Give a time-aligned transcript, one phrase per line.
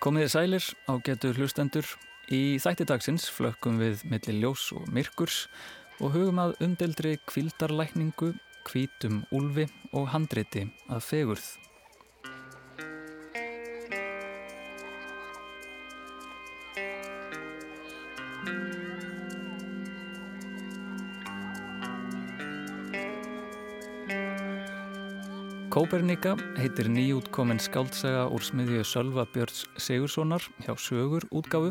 [0.00, 1.84] Komiði sælir á getur hlustendur.
[2.32, 5.42] Í þættidagsins flökkum við milli ljós og myrkurs
[6.00, 8.30] og hugum að umdeldri kvildarlækningu,
[8.64, 11.44] kvítum úlfi og handriti að fegurð.
[25.80, 31.70] Kópernika heitir nýjútkomin skaldsaga úr smiðju Sölva Björns Sigurssonar hjá Sögur útgáfu.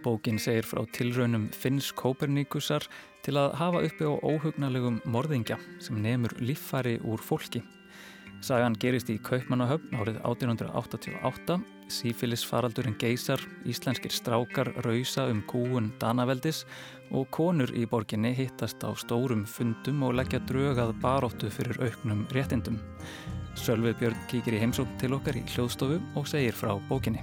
[0.00, 2.86] Bókin segir frá tilraunum Finns Kópernikusar
[3.20, 7.60] til að hafa uppi á óhugnalegum morðingja sem nefnur líffari úr fólki.
[8.40, 11.60] Sagan gerist í Kaupmannahöfn árið 1888,
[11.92, 16.64] sífilis faraldurinn geysar, íslenskir strákar rausa um kúun Danaveldis
[17.12, 22.80] og konur í borginni hittast á stórum fundum og leggja drögað baróttu fyrir auknum réttindum.
[23.58, 27.22] Sölvið Björn kíkir í heimsókn til okkar í hljóðstofu og segir frá bókinni.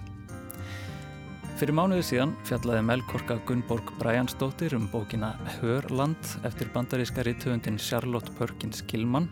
[1.59, 8.79] Fyrir mánuði síðan fjallaði Melkorka Gunnborg Bræjansdóttir um bókina Hörland eftir bandaríska rittöfundin Charlotte Perkins
[8.87, 9.27] Gilman.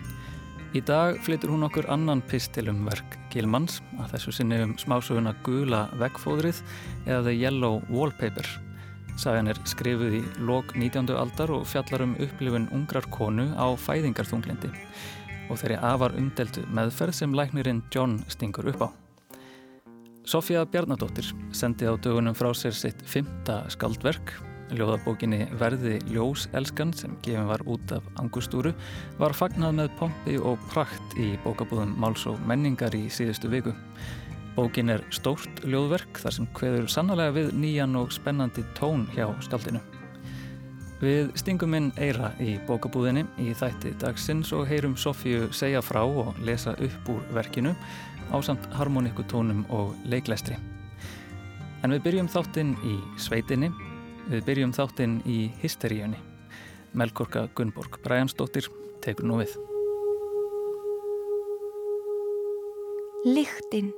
[0.76, 5.32] Í dag flytur hún okkur annan pistil um verk Gilmans að þessu sinni um smásöguna
[5.46, 6.60] Gula veggfóðrið
[7.06, 8.50] eða The Yellow Wallpaper.
[9.18, 11.08] Sagan er skrifuð í lok 19.
[11.16, 14.74] aldar og fjallar um upplifun ungrar konu á fæðingarþunglindi
[15.50, 18.90] og þeirri afar umdeltu meðferð sem læknirinn John stingur upp á.
[20.28, 24.34] Sofía Bjarnadóttir sendi á dögunum frá sér sitt fymta skaldverk.
[24.76, 28.74] Ljóðabókinni Verði ljóselskan sem gefin var út af angustúru
[29.22, 33.72] var fagnad með pompi og prakt í bókabúðum Máls og menningar í síðustu viku.
[34.58, 39.80] Bókin er stórt ljóðverk þar sem hveður sannlega við nýjan og spennandi tón hjá skaldinu.
[40.98, 46.40] Við stingum inn eira í bókabúðinni í þætti dagsins og heyrum Sofíu segja frá og
[46.42, 47.76] lesa upp úr verkinu
[48.34, 50.58] á samt harmoníkutónum og leiklestri.
[51.86, 53.70] En við byrjum þáttinn í sveitinni,
[54.26, 56.18] við byrjum þáttinn í hysteríunni.
[56.98, 58.66] Melkorka Gunnborg Bræjansdóttir
[59.06, 59.54] tekur nú við.
[63.38, 63.94] Liktinn,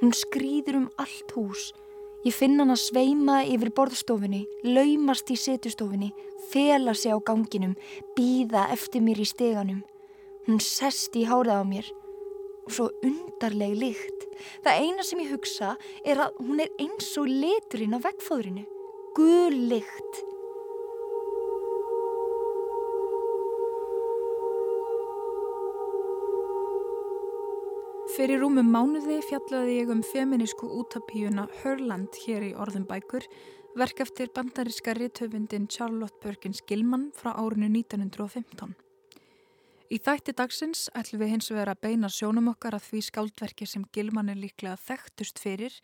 [0.00, 1.74] hún skrýður um allt hús
[2.22, 6.12] Ég finn hann að sveima yfir borðstofunni, laumast í setustofunni,
[6.52, 7.74] fela sig á ganginum,
[8.14, 9.80] býða eftir mér í steganum.
[10.46, 11.90] Hún sest í hárað á mér
[12.62, 14.26] og svo undarleg lykt.
[14.62, 15.74] Það eina sem ég hugsa
[16.06, 18.62] er að hún er eins og leturinn á vekkfóðrinu.
[19.18, 20.22] Gul lykt.
[28.12, 33.24] Fyrir rúmum mánuði fjallaði ég um feminísku útapíuna Hörland hér í orðum bækur,
[33.78, 38.74] verk eftir bandaríska rithöfundin Charlotte Perkins Gilman frá árinu 1915.
[39.88, 43.88] Í þætti dagsins ætlum við hins vegar að beina sjónum okkar að því skáldverki sem
[43.96, 45.80] Gilman er líklega þekktust fyrir,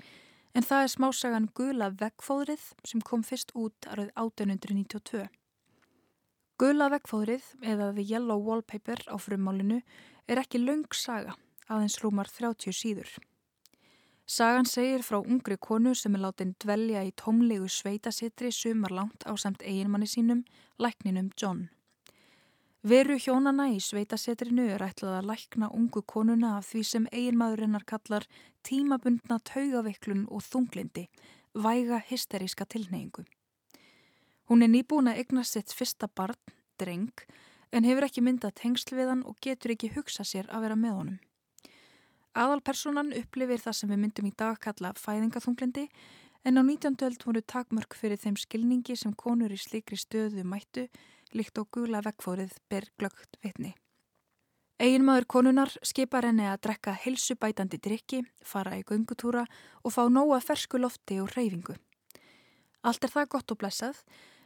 [0.52, 5.24] en það er smásagan Gula vekkfóðrið sem kom fyrst út árið 1892.
[6.60, 9.80] Gula vekkfóðrið, eða The Yellow Wallpaper á frummálinu,
[10.28, 13.10] er ekki laung saga aðeins rúmar 30 síður.
[14.28, 19.32] Sagan segir frá ungri konu sem er látin dvelja í tómlegu sveitasittri sumar langt á
[19.40, 20.42] samt eiginmanni sínum,
[20.76, 21.70] lækninum John.
[22.84, 28.26] Veru hjónana í sveitasitrinu er ætlað að lækna ungu konuna af því sem eiginmaðurinnar kallar
[28.68, 31.08] tímabundna taugaveiklun og þunglindi,
[31.54, 33.24] væga hysteríska tilneyingu.
[34.48, 36.36] Hún er nýbúin að egna sitt fyrsta barn,
[36.78, 37.24] dreng,
[37.72, 41.00] en hefur ekki myndað tengsl við hann og getur ekki hugsa sér að vera með
[41.00, 41.18] honum.
[42.38, 45.88] Aðalpersonan upplifir það sem við myndum í dag kalla fæðingaþunglindi
[46.46, 46.94] en á 19.
[47.02, 50.84] öld voru takmörk fyrir þeim skilningi sem konur í slikri stöðu mættu
[51.34, 53.72] líkt og gula vekkfórið ber glögt vitni.
[54.78, 59.42] Eginmaður konunar skipar henni að drekka helsubætandi drikki, fara í göngutúra
[59.82, 61.74] og fá nóa fersku lofti og reyfingu.
[62.86, 63.98] Allt er það gott og blessað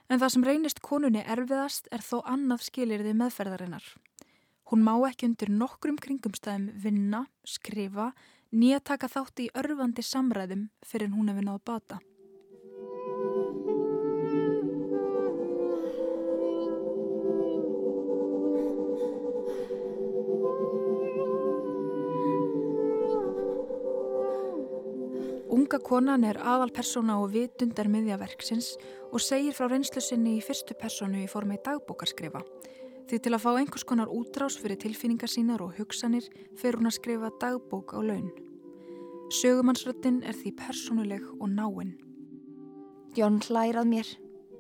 [0.09, 3.85] en það sem reynist konunni erfiðast er þó annað skilirði meðferðarinnar.
[4.73, 8.07] Hún má ekki undir nokkrum kringumstæðum vinna, skrifa,
[8.57, 11.99] nýja taka þátt í örfandi samræðum fyrir hún hefur náðu bata.
[25.53, 28.79] Unga konan er aðal persóna og vitundar miðjaverksins
[29.13, 32.41] og segir frá reynslu sinni í fyrstu persónu í formi dagbókarskrifa
[33.13, 36.25] Því til að fá einhvers konar útrás fyrir tilfinningar sínar og hugsanir
[36.57, 38.31] fer hún að skrifa dagbók á laun.
[39.29, 41.91] Sögumannsröttin er því personuleg og náinn.
[43.13, 44.15] Jón hlærað mér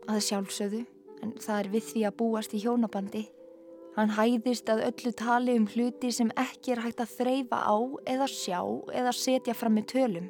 [0.04, 0.82] að sjálfsöðu
[1.24, 3.24] en það er við því að búast í hjónabandi.
[3.96, 8.28] Hann hæðist að öllu tali um hluti sem ekki er hægt að þreyfa á eða
[8.28, 8.60] sjá
[8.92, 10.28] eða setja fram með tölum.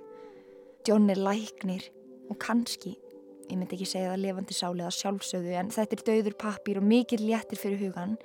[0.86, 1.90] John er læknir
[2.30, 2.94] og kannski,
[3.50, 6.86] ég myndi ekki segja það levandi sáli eða sjálfsögðu en þetta er dauður pappir og
[6.88, 8.16] mikið léttir fyrir hugan,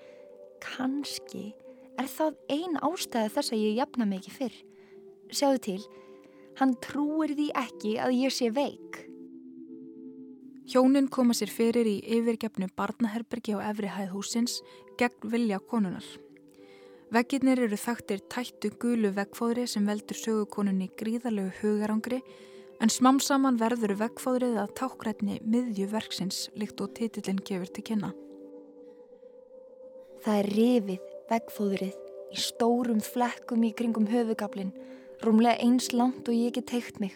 [0.63, 1.51] kannski
[1.97, 4.57] er það ein ástæði þess að ég jafna mig ekki fyrr.
[5.33, 5.81] Sjáðu til,
[6.59, 9.01] hann trúir því ekki að ég sé veik.
[10.67, 14.59] Hjónin koma sér fyrir í yfirgefnu barnaherbergi á efri hæð húsins
[14.99, 16.05] gegn vilja konunar.
[17.07, 22.19] Veggirnir eru þakktir tættu gulu veggfóðri sem veldur sögukonunni gríðarlegu hugarangri
[22.81, 28.11] en smám saman verður veggfóðrið að tákrætni miðju verksins líkt og titillin gefur til kynna.
[30.25, 31.95] Það er rifið veggfóðrið
[32.33, 34.73] í stórum flekkum í kringum höfugablin,
[35.23, 37.15] rúmlega eins langt og ég get teikt mig.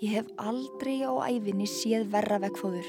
[0.00, 2.88] Ég hef aldrei á æfinni séð verra veggfóður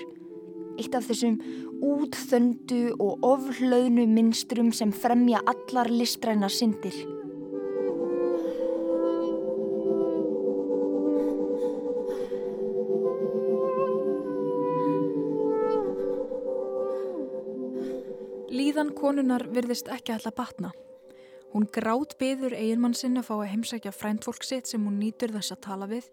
[0.82, 1.38] eitt af þessum
[1.82, 6.96] útþöndu og oflaunu minstrum sem fremja allar listræna syndir.
[18.82, 20.70] Líðan konunar virðist ekki alltaf batna.
[21.54, 25.54] Hún grátt byður eiginmann sinn að fá að heimsækja fræntfólk sitt sem hún nýtur þess
[25.54, 26.08] að tala við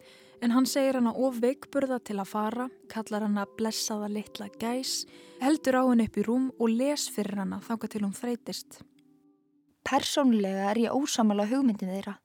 [0.45, 5.07] en hann segir hana of veikburða til að fara, kallar hana blessaða litla gæs,
[5.41, 8.83] heldur á henn upp í rúm og les fyrir hana þáka til hún þreytist.
[9.89, 12.19] Personlega er ég ósamala hugmyndin þeirra.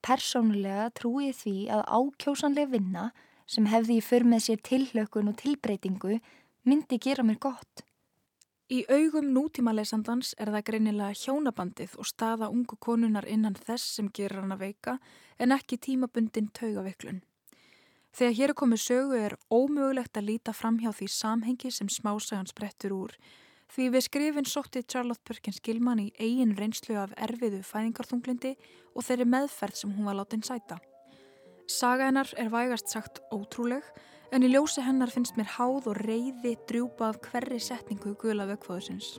[0.00, 3.10] Personlega trúi ég því að ákjósanlega vinna
[3.44, 6.22] sem hefði í för með sér tilhlökun og tilbreytingu
[6.64, 7.84] myndi gera mér gott.
[8.70, 14.44] Í augum nútímalesandans er það greinilega hjónabandið og staða ungu konunar innan þess sem gerir
[14.44, 15.00] hana veika
[15.42, 17.18] en ekki tímabundin taugaveiklun.
[18.14, 22.46] Þegar hér er komið sögu er ómögulegt að líta fram hjá því samhengi sem smásagan
[22.46, 23.16] sprettur úr
[23.74, 28.54] því við skrifin sótti Charlotte Perkins Gilman í eigin reynslu af erfiðu fæðingarþunglindi
[28.94, 30.78] og þeirri meðferð sem hún var látin sæta.
[31.70, 33.86] Saga hennar er vægast sagt ótrúleg
[34.30, 39.18] en í ljósi hennar finnst mér háð og reyði drjúpa af hverri setningu gula vöggfóðusins.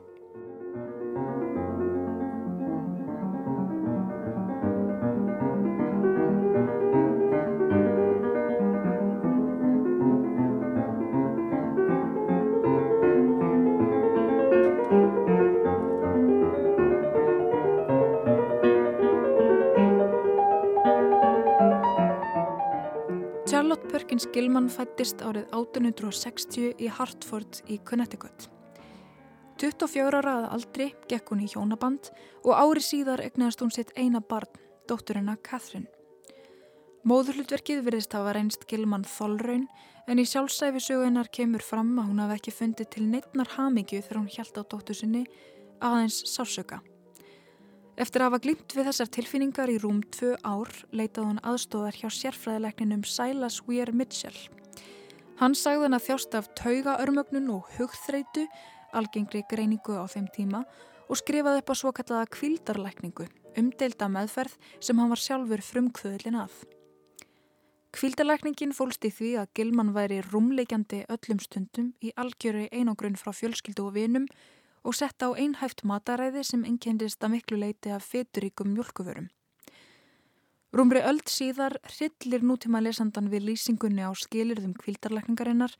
[24.11, 28.49] Perkins Gilman fættist árið 1860 í Hartford í Connecticut.
[29.61, 32.09] 24 ára að aldri gekk hún í hjónaband
[32.41, 34.51] og ári síðar egnaðist hún sitt eina barn,
[34.91, 35.87] dótturina Catherine.
[37.07, 39.69] Móðurhlutverkið virðist hafa reynst Gilman þolraun
[40.11, 44.25] en í sjálfsæfi sögunar kemur fram að hún hafi ekki fundið til neittnar hamingju þegar
[44.25, 45.23] hún hjælt á dóttur sinni
[45.79, 46.83] aðeins sásöka.
[47.99, 52.07] Eftir að hafa glimt við þessar tilfinningar í rúm tvö ár leitað hann aðstóðar hjá
[52.15, 54.37] sérfræðilegninum Silas Weir Mitchell.
[55.41, 58.45] Hann sagði hann að þjást af taugaörmögnun og hugþreitu,
[58.95, 60.63] algengri greiningu á þeim tíma
[61.11, 63.27] og skrifaði upp á svo kallaða kvildarlækningu,
[63.59, 66.53] umdelda meðferð sem hann var sjálfur frumkvöðlin að.
[67.91, 73.89] Kvildarlækningin fólst í því að Gilman væri rúmleikjandi öllum stundum í algjöru einogrunn frá fjölskyldu
[73.89, 74.29] og vinum
[74.83, 79.29] og sett á einhæft mataræði sem ennkendist að miklu leiti af feturíkum mjölkuvörum.
[80.71, 85.73] Rúmri öld síðar hryllir nútíma lesandan við lýsingunni á skilirðum kvildarleikningarinnar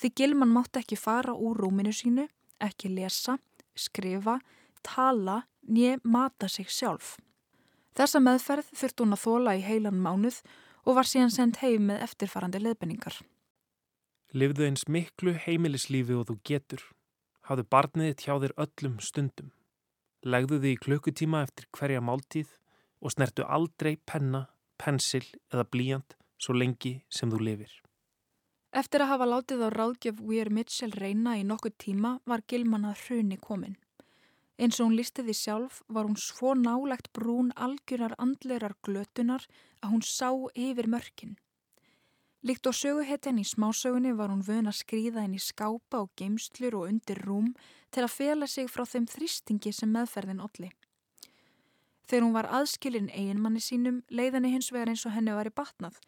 [0.00, 2.24] því Gilman mátt ekki fara úr rúminu sínu,
[2.56, 3.36] ekki lesa,
[3.76, 4.38] skrifa,
[4.80, 7.18] tala, nýja mata sig sjálf.
[7.92, 10.40] Þessa meðferð þurft hún að þóla í heilan mánuð
[10.88, 13.18] og var síðan sendt heim með eftirfarandi leðbenningar.
[14.32, 16.84] Livðu eins miklu heimilislífi og þú getur
[17.48, 19.50] hafðu barniði tjá þér öllum stundum.
[20.22, 22.54] Legðu þið í klukkutíma eftir hverja máltíð
[23.00, 27.72] og snertu aldrei penna, pensil eða blíjant svo lengi sem þú lifir.
[28.76, 33.00] Eftir að hafa látið á ráðgjöf Weir Mitchell reyna í nokkuð tíma var Gilman að
[33.06, 33.78] hruni komin.
[34.58, 39.46] Eins og hún listi því sjálf var hún svo nálegt brún algjörar andlerar glötunar
[39.80, 41.38] að hún sá yfir mörkinn.
[42.48, 46.86] Líkt og söguhetjan í smásögunni var hún vöna að skrýða í skápa og geimslur og
[46.88, 47.50] undir rúm
[47.92, 50.70] til að fela sig frá þeim þrýstingi sem meðferðin olli.
[52.08, 55.98] Þegar hún var aðskilin eiginmanni sínum leiðinni hins vegar eins og henni var í batnað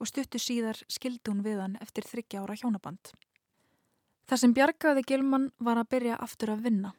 [0.00, 3.12] og stuttu síðar skildi hún við hann eftir þryggja ára hjónaband.
[4.26, 6.96] Það sem bjargaði Gilman var að byrja aftur að vinna.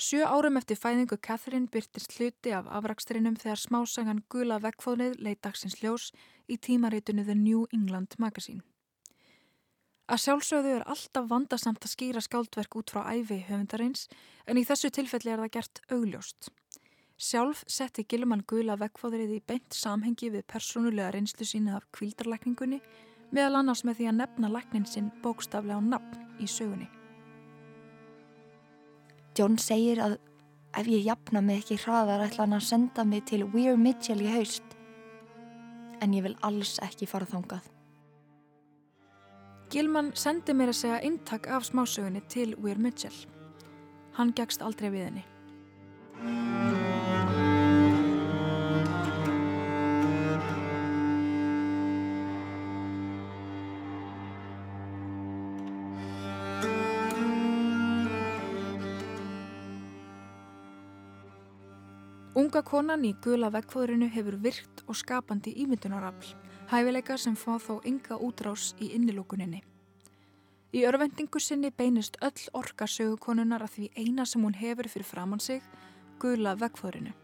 [0.00, 5.74] Sjö árum eftir fæðingu Catherine byrtist hluti af afraksturinnum þegar smásangan Gula Vegfóðnið leið dagsins
[5.82, 6.06] ljós
[6.48, 8.62] í tímaritinu The New England Magazine.
[10.08, 14.06] Að sjálfsögðu er alltaf vandasamt að skýra skáldverk út frá æfi höfundarins
[14.48, 16.48] en í þessu tilfelli er það gert augljóst.
[17.20, 22.80] Sjálf setti Gilman gula vekkfóðrið í beint samhengi við persónulega reynslu sína af kvildarlækningunni
[23.36, 26.88] meðal annars með því að nefna læknin sinn bókstaflega á nafn í sögunni.
[29.38, 30.18] John segir að
[30.78, 34.30] ef ég jafna mig ekki hraðar ætla hann að senda mig til Weir Mitchell í
[34.30, 34.76] haust.
[36.00, 37.68] En ég vil alls ekki fara þángað.
[39.70, 43.14] Gilman sendi mér að segja eintak af smásögunni til Weir Mitchell.
[44.18, 46.79] Hann gegst aldrei við henni.
[62.50, 66.32] Unga konan í gula vekkfóðurinu hefur virkt og skapandi ímyndunarafl,
[66.72, 69.60] hæfileika sem fá þó enga útrás í innilókuninni.
[70.74, 75.44] Í örvendingu sinni beinist öll orka sögukonunar að því eina sem hún hefur fyrir framann
[75.46, 75.62] sig,
[76.18, 77.14] gula vekkfóðurinu.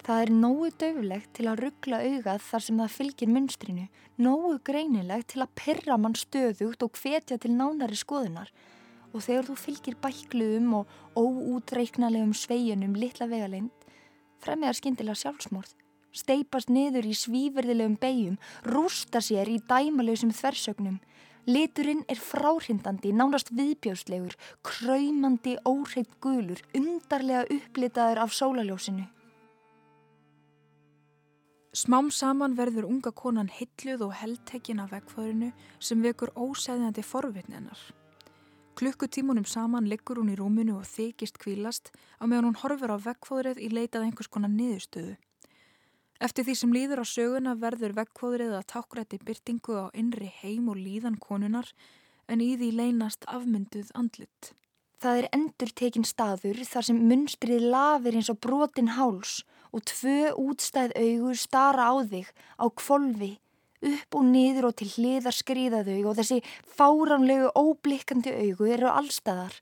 [0.00, 5.34] Það er nógu döfulegt til að ruggla augað þar sem það fylgir munstrinu, nógu greinilegt
[5.34, 8.48] til að perra mann stöðugt og hvetja til nánari skoðunar
[9.12, 13.70] og þegar þú fylgir bækluðum og óútreiknalegum sveiginum litla vegalind,
[14.42, 15.72] fremjar skindilega sjálfsmórð,
[16.12, 18.36] steipast niður í svíverðilegum beigjum,
[18.68, 21.00] rústa sér í dæmalösum þversögnum.
[21.46, 29.08] Liturinn er fráhrindandi, nánast viðbjóslegur, kræmandi óhreitt gulur, undarlega upplitaður af sólaljósinu.
[31.72, 35.48] Smám saman verður unga konan hilluð og heldtekkin af vegförinu
[35.80, 37.80] sem vekur ósæðandi forvitninnar.
[38.82, 43.60] Klukkutímunum saman liggur hún í rúminu og þykist kvílast á meðan hún horfur á vekkfóðrið
[43.62, 45.12] í leitað einhvers konar niðurstöðu.
[46.18, 50.80] Eftir því sem líður á söguna verður vekkfóðrið að tákrætti byrtingu á innri heim og
[50.82, 51.70] líðan konunar
[52.26, 54.50] en í því leynast afmynduð andlit.
[54.98, 60.34] Það er endur tekin staður þar sem munstrið lafir eins og brotin háls og tvö
[60.34, 63.36] útstæð augur stara á þig á kvolvi
[63.82, 66.40] upp og niður og til hliðar skrýðaðau og þessi
[66.78, 69.54] fáránlegu óblikkandi augu eru allstæðar.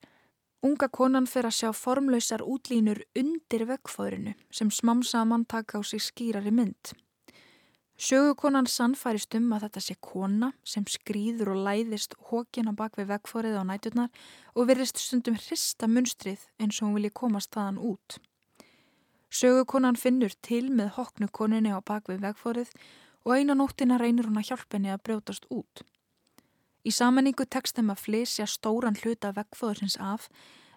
[0.60, 6.04] Unga konan fer að sjá formlausar útlínur undir vekkfóðrinu sem smam saman taka á sig
[6.04, 6.92] skýrari mynd.
[8.00, 13.58] Sjögukonan sannfærist um að þetta sé kona sem skrýður og læðist hókina bak við vekkfórið
[13.60, 14.08] á næturnar
[14.54, 18.16] og verðist stundum hrista munstrið eins og hún vilji komast þaðan út.
[19.28, 22.72] Sjögukonan finnur til með hóknu koninni á bak við vekkfórið
[23.24, 25.82] og eina nóttina reynir hún að hjálpa henni að brjótast út.
[26.84, 30.30] Í sammenningu tekst þeim að flysja stóran hluta vekkfóðursins af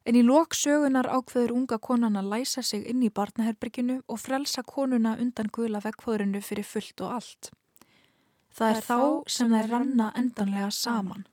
[0.04, 5.16] en í lóksögunar ákveður unga konan að læsa sig inn í barnaherberginu og frelsa konuna
[5.20, 7.52] undan guðla vekkfóðurinu fyrir fullt og allt.
[8.54, 9.00] Það er þá
[9.36, 11.24] sem þeir ranna endanlega saman.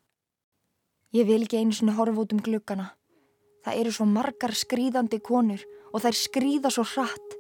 [1.10, 2.92] Ég vil ekki einu svona horfa út um glukkana.
[3.66, 7.39] Það eru svo margar skrýðandi konur og þær skrýða svo hratt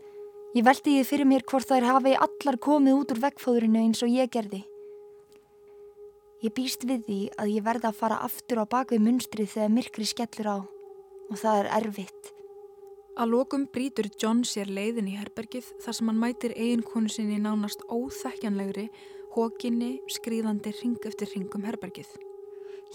[0.50, 4.10] Ég veldi því fyrir mér hvort þær hafi allar komið út úr vekkfóðurinu eins og
[4.10, 4.64] ég gerði.
[6.42, 10.08] Ég býst við því að ég verða að fara aftur á bakvið munstrið þegar myrkri
[10.10, 12.32] skellur á og það er erfitt.
[13.14, 17.86] Að lokum brítur John sér leiðin í herbergið þar sem hann mætir eiginkonu sinni nánast
[17.86, 18.88] óþekkjanlegri,
[19.36, 22.10] hókinni, skrýðandi ring eftir ringum herbergið.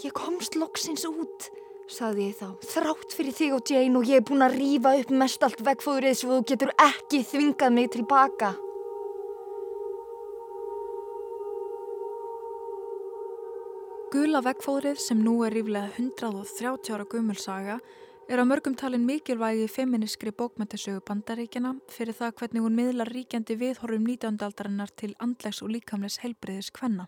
[0.04, 1.48] Ég komst loksins út
[1.92, 5.12] saði ég þá, þrátt fyrir þig og Jane og ég er búin að rýfa upp
[5.14, 8.54] mest allt vegfóðrið svo þú getur ekki þvingað mig tilbaka.
[14.16, 17.80] Gula vegfóðrið sem nú er ríflega 130 ára gumulsaga
[18.30, 24.08] er á mörgum talin mikilvægi feministkri bókmyndasögu bandaríkjana fyrir það hvernig hún miðlar ríkjandi viðhorfum
[24.08, 24.40] 19.
[24.48, 27.06] aldarinnar til andlegs og líkamlegs helbriðis kvenna.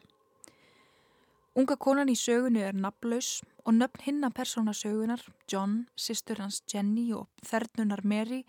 [1.58, 7.32] Unga konan í sögunu er naflaus og nöfn hinna persónasögunar, John, sýstur hans Jenny og
[7.42, 8.44] þernunar Mary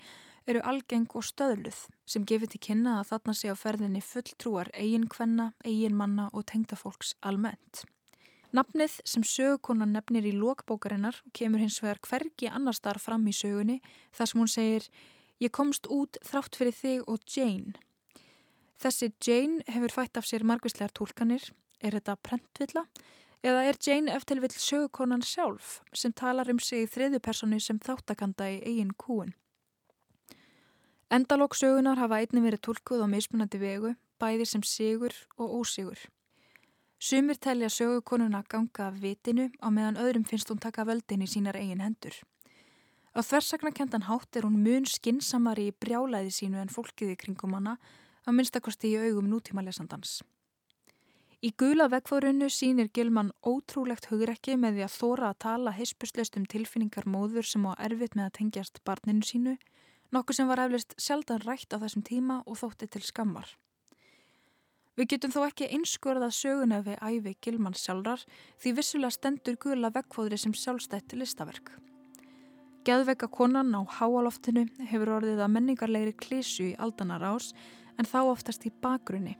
[0.44, 5.06] eru algeng og stöðluð sem gefur til kynna að þarna sé á ferðinni fulltrúar eigin
[5.08, 7.86] kvenna, eigin manna og tengdafólks almennt.
[8.52, 13.78] Nafnið sem sögukonan nefnir í lókbókarinnar kemur hins vegar hvergi annar starf fram í sögunni
[14.12, 14.90] þar sem hún segir
[15.40, 17.72] Ég komst út þrátt fyrir þig og Jane.
[18.76, 21.48] Þessi Jane hefur fætt af sér margvíslegar tólkanir
[21.80, 22.84] Er þetta prentvilla?
[23.46, 27.78] Eða er Jane eftir vill sögukonan sjálf sem talar um sig í þriðu personu sem
[27.78, 29.34] þáttakanda í eigin kúin?
[31.08, 36.00] Endalók sögunar hafa einnig verið tólkuð á mismunandi vegu, bæði sem sigur og ósigur.
[36.98, 41.56] Sumir telja sögukonuna ganga af vitinu á meðan öðrum finnst hún taka völdin í sínar
[41.56, 42.16] eigin hendur.
[43.14, 47.78] Á þversaknakendan hátt er hún mun skinsamari í brjálæði sínu en fólkiði kringum hana
[48.26, 50.18] að minnstakosti í augum nútíma lesandans.
[51.38, 56.48] Í gula vegfórunu sínir Gilman ótrúlegt hugrekki með því að þóra að tala heispuslest um
[56.50, 59.54] tilfinningar móður sem á erfitt með að tengjast barninu sínu,
[60.10, 63.54] nokkuð sem var eflist sjaldan rætt á þessum tíma og þótti til skammar.
[64.98, 68.26] Við getum þó ekki einskorðað söguna við æfi Gilmanns sjálfrar
[68.58, 71.70] því vissulega stendur gula vekkfóðri sem sjálfstætt listaverk.
[72.82, 77.52] Geðveika konan á háaloftinu hefur orðið að menningarlegri klísu í aldanar ás
[77.94, 79.38] en þá oftast í bakgrunni.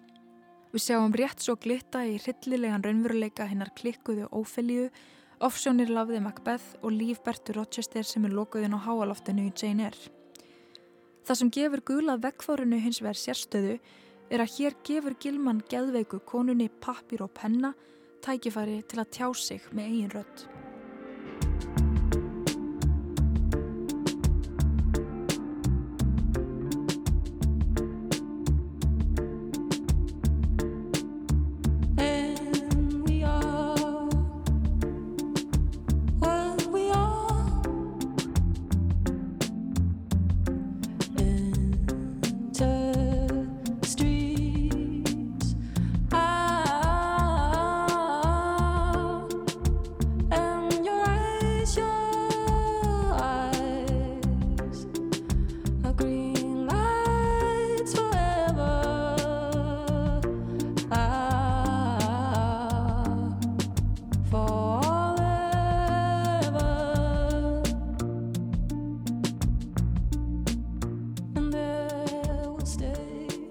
[0.69, 4.91] Við sjáum rétt svo glitta í hryllilegan raunveruleika hinnar klikkuðu ófellíu,
[5.41, 10.13] offsjónir lafði Macbeth og líf Bertur Rochester sem er lokuðin á háaloftinu í Jane Eyre.
[11.25, 13.79] Það sem gefur gula vekkfórunu hins vegar sérstöðu
[14.29, 17.73] er að hér gefur Gilman geðveiku konunni pappir og penna
[18.25, 20.49] tækifæri til að tjá sig með eigin rött.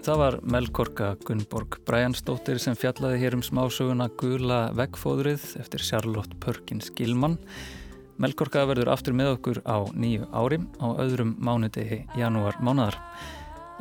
[0.08, 6.88] Það var Melkorka Gunnborg Bræjansdóttir sem fjallaði hér um smásöguna Gula veggfóðrið eftir Charlotte Perkins
[6.96, 7.34] Gilman.
[8.16, 12.96] Melkorka verður aftur með okkur á nýju ári á öðrum mánudegi janúar mánadar.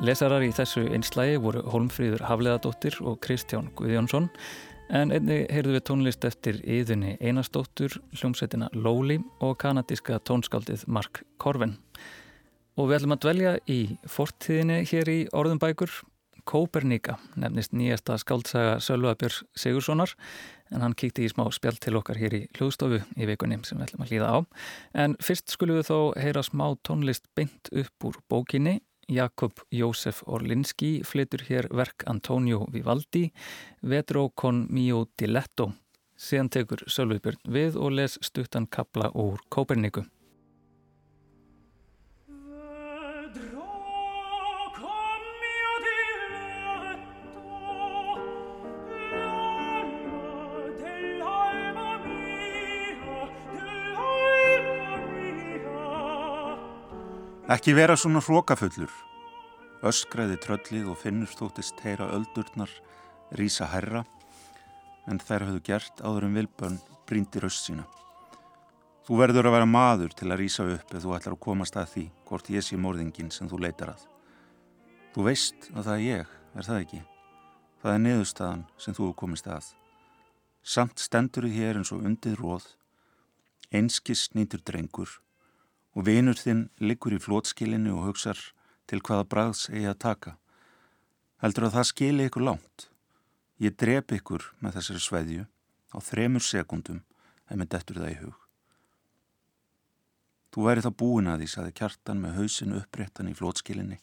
[0.04, 4.28] Lesarar í þessu einslægi voru Holmfríður Hafleðadóttir og Kristján Guðjónsson
[4.92, 11.78] en einni heyrðu við tónlist eftir yðunni Einarsdóttur, hljómsveitina Lóli og kanadíska tónskaldið Mark Korven.
[12.76, 15.96] Og við ætlum að dvelja í fortíðinni hér í orðumbækur
[16.48, 20.14] Kóperníka nefnist nýjasta skáldsaga Sölvaðbjörns Sigurssonar
[20.72, 23.90] en hann kíkti í smá spjall til okkar hér í hljóðstofu í vikunni sem við
[23.90, 24.38] ætlum að hlýða á.
[25.04, 28.80] En fyrst skulum við þó heyra smá tónlist beint upp úr bókinni.
[29.08, 33.30] Jakob Jósef Orlinski flytur hér verk Antonio Vivaldi,
[33.82, 35.72] Vedro con mio diletto.
[36.18, 40.08] Síðan tekur Sölvaðbjörn við og les stuttan kapla úr Kóperníku.
[57.48, 58.92] Ekki vera svona hrókafullur.
[59.88, 62.68] Öskraði tröllið og finnur stóttist heyra öldurnar
[63.40, 64.02] rísa herra
[65.08, 66.76] en þær höfðu gert áður um vilbönn
[67.08, 67.86] bríndi röst sína.
[69.08, 71.94] Þú verður að vera maður til að rísa upp ef þú ætlar að komast að
[71.94, 74.04] því hvort ég sé morðingin sem þú leitar að.
[75.16, 77.00] Þú veist að það er ég, er það ekki?
[77.80, 79.72] Það er neðustafan sem þú komist að.
[80.68, 82.68] Samt stendur þið hér eins og undið róð,
[83.72, 85.16] einskis nýtur drengur
[85.98, 88.38] og vinur þinn liggur í flótskilinu og hugsar
[88.88, 90.36] til hvaða bræðs eigi að taka.
[91.42, 92.90] Heldur að það skili ykkur langt.
[93.58, 95.48] Ég drep ykkur með þessari sveðju
[95.90, 97.02] á þremur sekundum
[97.50, 98.38] ef með dettur það í hug.
[100.54, 103.98] Þú væri þá búin að því, saði kjartan með hausin uppréttan í flótskilinni.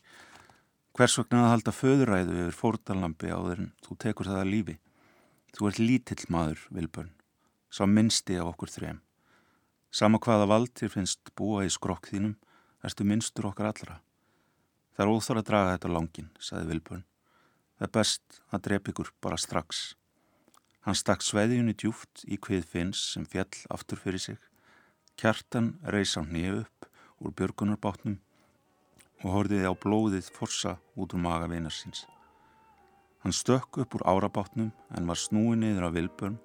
[0.94, 4.76] Hvers vegna að halda föðuræðu yfir fórtalampi á þeirn þú tekur það að lífi.
[5.54, 7.11] Þú ert lítill maður, Vilbjörn,
[7.70, 9.04] sá minnsti af okkur þrem.
[9.94, 12.33] Sama hvaða vald þér finnst búa í skrokk þínum,
[12.83, 14.00] erstu minnstur okkar allra.
[14.94, 17.04] Það er óþar að draga þetta langin, saði Vilbjörn.
[17.78, 19.83] Það er best að drep ykkur bara strax.
[20.83, 24.40] Hann stakk sveiðjunni djúft í hvið finns sem fjall aftur fyrir sig.
[25.14, 26.88] Kjartan reys hann nýju upp
[27.22, 28.18] úr björgunarbátnum
[29.22, 32.02] og horfiði á blóðið forsa út úr maga vinarsins.
[33.22, 36.40] Hann stökk upp úr árabátnum en var snúið niður á Vilbjörn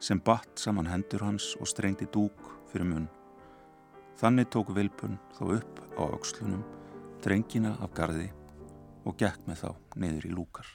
[0.00, 3.08] sem batt saman hendur hans og strengdi dúk fyrir mun.
[4.20, 6.62] Þannig tók Vilpun þó upp á aukslunum,
[7.24, 8.30] drengina af gardi
[9.04, 10.68] og gekk með þá niður í lúkar.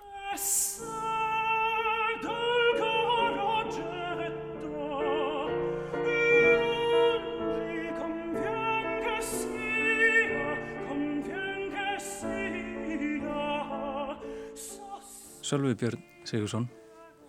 [15.50, 16.68] Sölvi Björn Sigursson,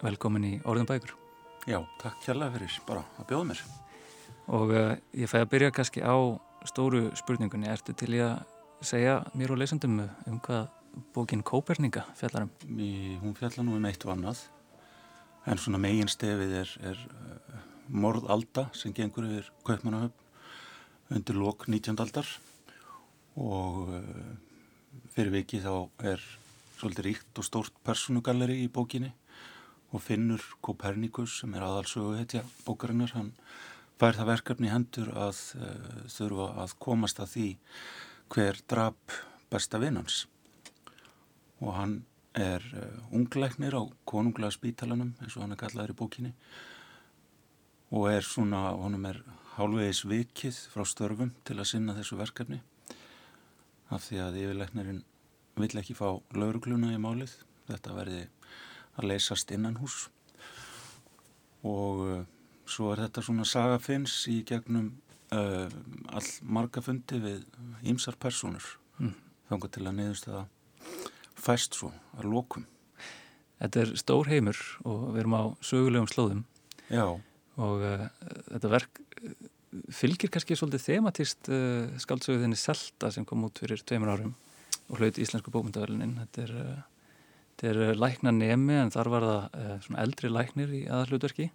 [0.02, 1.14] velkomin í Orðinbækur.
[1.68, 3.58] Já, takk kjærlega fyrir bara að bjóða mér
[4.50, 6.16] og uh, ég fæ að byrja kannski á
[6.66, 7.68] stóru spurningunni.
[7.70, 10.70] Ertu til ég að segja mér og leysandum um hvað
[11.14, 12.54] bókin Kóperninga fjallar um?
[12.80, 14.42] Í, hún fjallar nú um eitt og annað
[15.46, 21.96] en svona megin stefið er, er uh, morðalda sem gengur yfir Kaupmannahöfn undir lok 19.
[22.00, 22.28] aldar
[23.36, 24.34] og uh,
[25.14, 26.26] fyrir vikið þá er
[26.80, 29.12] svolítið ríkt og stórt personugalleri í bókinni
[29.90, 33.32] og finnur Kopernikus sem er aðalsögu hetja bókarinnar, hann
[34.00, 37.48] fær það verkefni hendur að uh, þurfa að komast að því
[38.30, 39.18] hver drap
[39.50, 40.22] besta vinnans
[41.60, 41.96] og hann
[42.38, 46.32] er uh, ungleiknir á konunglega spítalanum eins og hann er kallaður í bókinni
[47.90, 49.22] og er svona, honum er
[49.56, 52.60] hálfvegis vikið frá störfum til að sinna þessu verkefni
[53.90, 55.02] af því að yfirleiknirinn
[55.60, 56.06] vill ekki fá
[56.38, 57.32] laurugluna í málið.
[57.66, 58.20] Þetta verði
[59.00, 60.08] að leysast innan hús
[61.66, 62.24] og uh,
[62.70, 64.92] svo er þetta svona sagafinns í gegnum
[65.34, 65.68] uh,
[66.12, 67.44] all marga fundi við
[67.82, 69.16] ímsar personur mm.
[69.50, 70.44] þannig til að niðurst að
[71.40, 72.68] fæst svo að lókum
[73.60, 74.58] Þetta er stór heimur
[74.88, 76.44] og við erum á sögulegum slóðum.
[76.88, 77.04] Já.
[77.60, 78.06] Og uh,
[78.48, 79.34] þetta verk uh,
[79.92, 84.32] fylgir kannski svolítið thematist uh, skaldsöguðinni Selta sem kom út fyrir tveimur árum
[84.88, 86.54] og hlaut Íslensku bókmyndaverlinin þetta er,
[87.60, 91.50] þetta er lækna nemi en þar var það eldri læknir í aðalhlutverki.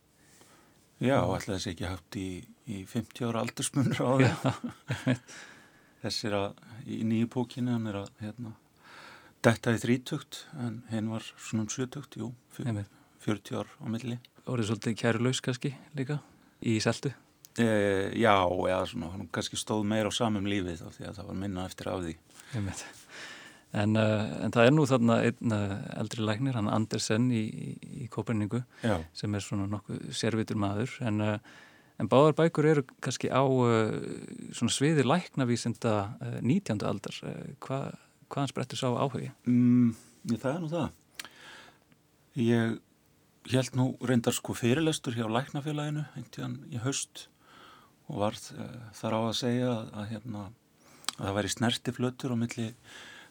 [1.03, 2.27] Já, alltaf þessi ekki haft í,
[2.71, 5.15] í 50 ára aldursmunur á því.
[6.05, 8.53] Þessi er að í nýju bókinu hann er að hérna,
[9.43, 12.31] detta í þrítugt en henn var svona um sjötugt, jú
[13.25, 14.19] 40 ár á milli.
[14.45, 16.19] Orðið svolítið kæru laus kannski líka
[16.61, 17.09] í seltu?
[17.57, 17.65] E,
[18.21, 21.65] Já, eða svona hann kannski stóð meir á samum lífið því að það var minna
[21.65, 22.13] eftir af því.
[22.59, 22.83] En, uh,
[23.83, 27.69] en það er nú þarna einn uh, eldri læknir, hann Andersen í, í,
[28.05, 28.97] í Koperningu Já.
[29.15, 31.61] sem er svona nokkuð sérvitur maður en, uh,
[31.99, 33.43] en báðar bækur eru kannski á
[34.55, 35.95] svona sviði læknavísinda
[36.41, 36.83] 19.
[36.87, 37.19] aldar
[37.63, 37.79] Hva,
[38.31, 39.31] hvaðan sprettur sá áhugi?
[39.47, 39.95] Mm,
[40.35, 40.91] það er nú það
[42.35, 47.29] Ég held nú reyndar sko fyrirlestur hjá læknafélaginu eintíðan í haust
[48.11, 48.47] og varð
[48.97, 50.41] þar á að segja að, að, hérna,
[51.15, 52.67] að það væri snerti flötur á milli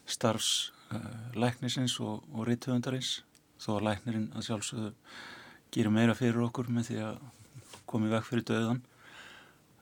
[0.05, 3.19] starfs uh, læknisins og, og rítuðundarins
[3.61, 4.91] þó að læknirinn að sjálfsögðu
[5.75, 7.23] gerir meira fyrir okkur með því að
[7.89, 8.83] komi vekk fyrir döðan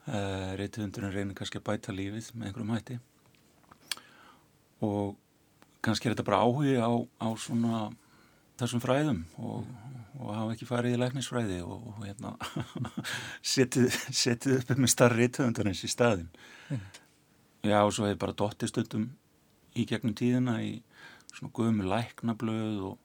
[0.08, 3.00] uh, rítuðundurinn reynir kannski að bæta lífið með einhverjum hætti.
[4.84, 5.14] Og
[5.84, 7.90] kannski er þetta bara áhugi á, á svona
[8.60, 9.68] þessum fræðum og,
[10.20, 12.34] og hafa ekki farið í læknisfræði og, og hérna
[13.54, 16.30] setið, setið upp með starri rítuðundarins í staðin
[16.70, 16.84] mm.
[17.72, 19.10] já og svo hefur bara dóttið stundum
[19.78, 20.74] í gegnum tíðina í
[21.34, 22.98] svona guðum læknablöð og,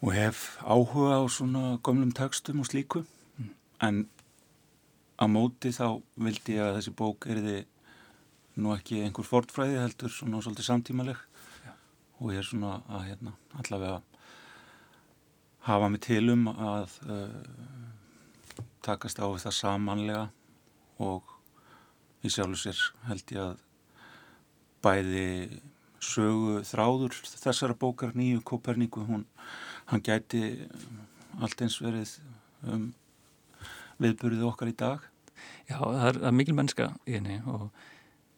[0.00, 3.04] og hef áhuga á svona gömlum textum og slíku
[3.82, 4.04] en
[5.20, 7.58] á móti þá vildi ég að þessi bók erði
[8.60, 11.18] nú ekki einhver fortfræði heldur svona svolítið samtímaleg
[11.64, 11.72] Já.
[12.20, 14.00] og ég er svona að hérna allavega
[15.68, 17.34] hafa mig til um að uh,
[18.84, 20.26] takast á það samanlega
[21.00, 21.36] og
[22.24, 23.58] í sjálf sér held ég að
[24.84, 25.60] bæði
[26.00, 29.26] sögu þráður þessara bókar nýju Koperníku hún,
[29.90, 30.42] hann gæti
[31.40, 32.16] allt eins verið
[32.64, 32.90] um
[34.00, 35.06] viðburðið okkar í dag
[35.68, 37.68] Já, það er, er mikil mennska í henni og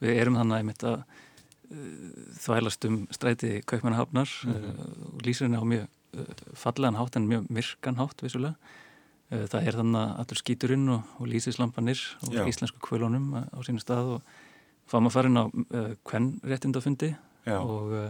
[0.02, 4.94] við erum þannig að mitt að uh, þvælast um stræti kaupmannahafnar mm -hmm.
[5.14, 8.56] og lýsir henni á mjög uh, fallegan hátt en mjög myrkan hátt vissulega
[9.32, 12.44] það er þannig að allur skíturinn og, og lýsislampanir og Já.
[12.44, 14.22] íslensku kvölunum á sínu stað og
[14.90, 17.12] fáum að fara inn á uh, réttindafundi
[17.56, 18.08] og uh,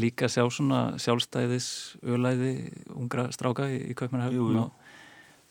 [0.00, 1.68] líka sjá svona sjálfstæðis
[2.02, 2.52] ölæði
[2.96, 4.70] ungra stráka í, í Kaupmannhafn og,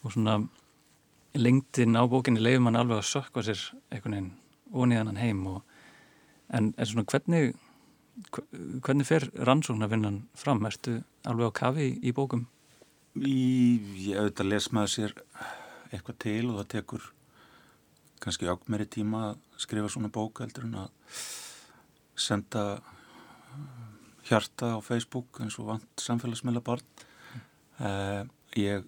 [0.01, 0.39] og svona
[1.37, 4.31] lengtin á bókinni leiður mann alveg að sökka sér einhvern veginn
[4.71, 5.61] óniðan hann heim og,
[6.49, 7.53] en, en svona hvernig
[8.83, 10.65] hvernig fer rannsóknarvinnan fram?
[10.67, 12.45] Erstu alveg á kafi í, í bókum?
[13.15, 13.37] Í,
[14.07, 15.15] ég auðvitað les maður sér
[15.91, 17.07] eitthvað til og það tekur
[18.21, 21.19] kannski átt meiri tíma að skrifa svona bók heldur en að
[22.21, 23.91] senda uh,
[24.29, 27.45] hjarta á Facebook eins og vant samfélagsmeila barn mm.
[27.81, 28.23] uh,
[28.57, 28.85] ég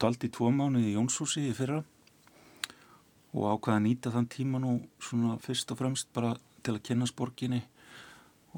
[0.00, 1.82] daldi tvo mánu í Jónsúsi í fyrra
[3.30, 6.32] og ákvaði að nýta þann tíma nú svona fyrst og fremst bara
[6.64, 7.60] til að kynna sporginni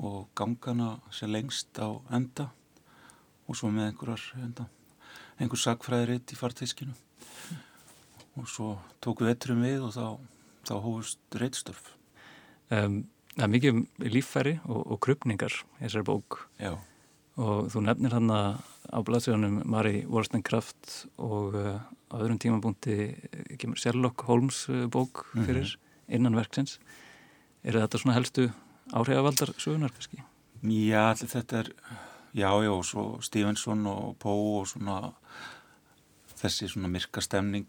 [0.00, 2.48] og gangana sér lengst á enda
[3.48, 4.68] og svo með einhverjar enda,
[5.36, 6.94] einhver sagfræðiritt í fartískinu
[8.38, 10.06] og svo tóku vetturum við og þá,
[10.68, 11.92] þá hófust reittstörf.
[12.72, 13.02] Um,
[13.36, 16.74] það er mikið um líffæri og, og krupningar í þessari bók Já.
[17.40, 21.78] og þú nefnir hann að á blaðsjónum Mari Wollstonecraft og uh,
[22.12, 23.14] á öðrum tímabúndi
[23.60, 25.46] kemur Sherlock Holmes uh, bók mhm.
[25.46, 26.14] fyrir mm -hmm.
[26.14, 26.78] innan verksins.
[27.64, 28.50] Er þetta svona helstu
[28.92, 30.22] áhrifavaldar sögunar kannski?
[30.62, 31.72] Já, þetta er,
[32.34, 35.12] já, já, og svo Stevenson og Poe og svona
[36.42, 37.66] þessi svona myrka stemning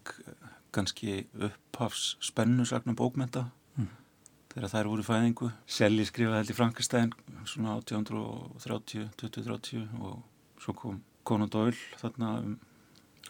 [0.73, 3.89] kannski upphafs spennusagna bókmenta mm.
[4.53, 5.49] þegar þær voru fæðingu.
[5.69, 7.15] Selli skrifaði held í Frankistæðin
[7.49, 10.21] svona 1830, 2030 og
[10.63, 12.57] svo kom Conan Doyle þarna um,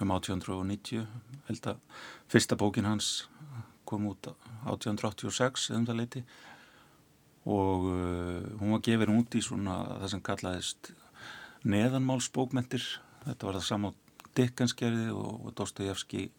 [0.02, 1.06] um 1890
[1.50, 2.02] held að
[2.32, 3.28] fyrsta bókin hans
[3.86, 4.32] kom út
[4.66, 6.24] 1886 eða um það leiti
[7.44, 10.94] og uh, hún var gefin út í svona það sem kallaðist
[11.68, 12.86] neðanmálsbókmentir
[13.26, 13.68] þetta var það
[14.34, 16.32] saman Dickensgerði og, og Dostoyevski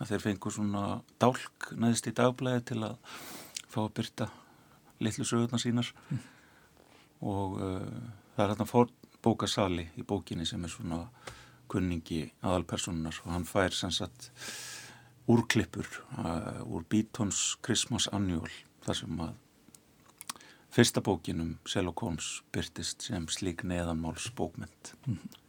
[0.00, 2.96] að þeir fengur svona dálk neðist í dagblæði til að
[3.68, 4.28] fá að byrta
[5.00, 6.18] litlu sögurnar sínar mm.
[7.22, 7.86] og uh,
[8.36, 8.90] það er hérna fór
[9.22, 11.08] bókasali í bókinni sem er svona
[11.68, 14.30] kunningi aðalpersonunar og hann fær sem sagt
[15.28, 15.86] úrklippur
[16.18, 18.50] uh, úr Beatons Christmas Annual
[18.84, 19.38] þar sem að
[20.72, 25.41] fyrsta bókinum Sherlock Holmes byrtist sem slík neðanmáls bókmynd mm.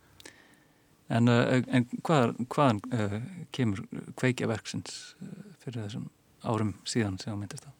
[1.11, 3.15] En, uh, en hvað, hvaðan uh,
[3.51, 3.83] kemur
[4.19, 5.31] kveikjaverksins uh,
[5.63, 6.07] fyrir þessum
[6.43, 7.71] árum síðan sem það myndist á?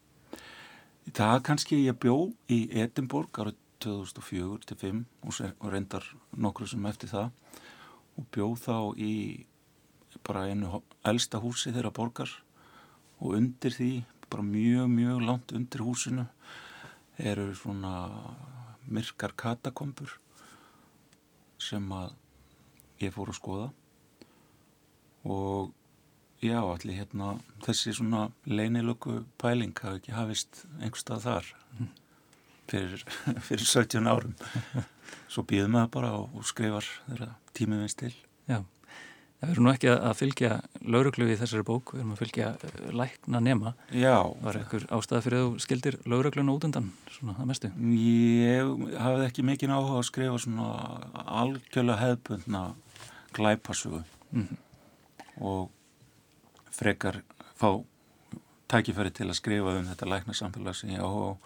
[1.14, 2.16] Það kannski ég bjó
[2.52, 5.02] í Edinborg árið 2004-2005
[5.60, 6.06] og reyndar
[6.40, 7.32] nokkru sem eftir það
[8.16, 9.14] og bjó þá í
[10.24, 12.30] bara einu elsta húsi þeirra borgar
[13.20, 13.92] og undir því,
[14.30, 16.26] bara mjög, mjög langt undir húsinu
[17.18, 17.94] eru svona
[18.90, 20.18] myrkar katakombur
[21.60, 22.14] sem að
[23.06, 23.70] ég fór að skoða
[25.24, 25.72] og
[26.44, 31.50] já, allir hérna þessi svona leinilöku pæling hafi ekki hafist einhverstað þar
[32.68, 33.06] fyrir,
[33.48, 34.36] fyrir 17 árum
[35.28, 38.14] svo býðum við bara og skrifar þeirra tímið við stil
[38.44, 38.58] Já,
[39.40, 40.50] það verður nú ekki að fylgja
[40.84, 43.72] lauruglu í þessari bók, við erum að fylgja eh, lækna nema.
[43.88, 44.18] Já.
[44.44, 47.70] Var ekkur ástæða fyrir þú skildir laurugluna út undan, svona að mestu?
[47.96, 50.68] Ég hafði ekki mikinn áhuga að skrifa svona
[51.24, 52.64] algjörlega hefðbundna
[53.34, 54.56] glæpasugu mm -hmm.
[55.36, 55.70] og
[56.70, 57.22] frekar
[57.60, 57.84] fá
[58.68, 61.36] tækifæri til að skrifa um þetta læknarsamfélag sem ég á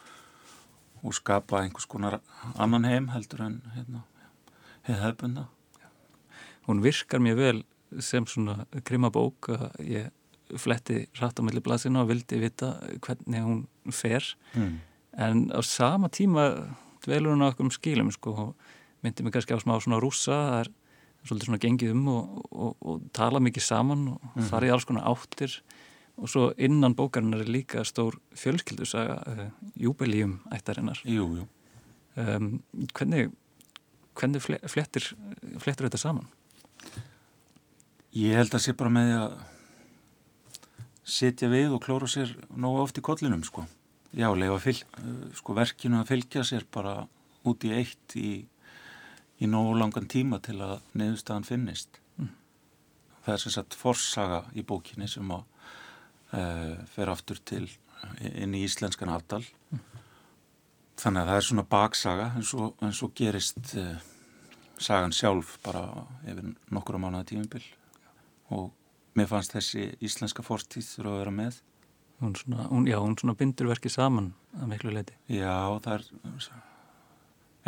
[1.03, 2.21] og skapa einhvers konar
[2.59, 4.03] annan heim heldur en hérna,
[4.83, 5.47] hefðbundna.
[6.67, 7.65] Hún virkar mér vel
[8.05, 10.11] sem svona krimabók að ég
[10.57, 12.75] fletti rætt á melli blasina og vildi vita
[13.05, 14.25] hvernig hún fer
[14.55, 14.75] mm.
[15.13, 16.49] en á sama tíma
[17.05, 18.55] dvelur hún á okkur um skilum sko, og
[19.05, 20.71] myndi mig kannski á smá svona rúsa það er
[21.27, 24.49] svolítið svona gengið um og, og, og tala mikið saman og mm.
[24.51, 25.59] farið alls konar áttir
[26.19, 29.45] og svo innan bókarinnar er líka stór fjölskyldusaga uh,
[29.79, 31.47] júbelíum ættarinnar jú, jú.
[32.19, 32.59] Um,
[32.97, 33.31] hvernig,
[34.19, 35.05] hvernig flettir,
[35.63, 36.27] flettir þetta saman?
[38.19, 39.37] Ég held að sé bara með að
[41.09, 43.65] setja við og klóra sér nógu oft í kollinum sko.
[44.17, 44.99] Já, leifa fylg,
[45.37, 47.03] sko, verkinu að fylgja sér bara
[47.49, 48.31] út í eitt í
[49.39, 52.01] í nógu langan tíma til að neðustafan finnist.
[52.19, 52.33] Mm.
[53.25, 57.67] Það er sem sagt forsaga í bókinni sem að uh, fer aftur til
[58.29, 59.45] inn í íslenskan aftal.
[59.71, 59.85] Mm.
[60.99, 63.95] Þannig að það er svona baksaga en svo, en svo gerist uh,
[64.83, 65.85] sagan sjálf bara
[66.27, 67.65] yfir nokkura mánuða tímumbil
[68.55, 68.71] og
[69.19, 71.63] mér fannst þessi íslenska fortíð þurfa að vera með.
[72.19, 75.15] Hún svona, hún, já, hún svona bindur verkið saman að miklu leiti.
[75.31, 76.49] Já, það er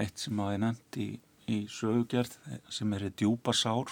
[0.03, 1.19] eitt sem að ég nefndi í
[1.51, 2.37] í sögugjörð
[2.71, 3.91] sem er djúpa sár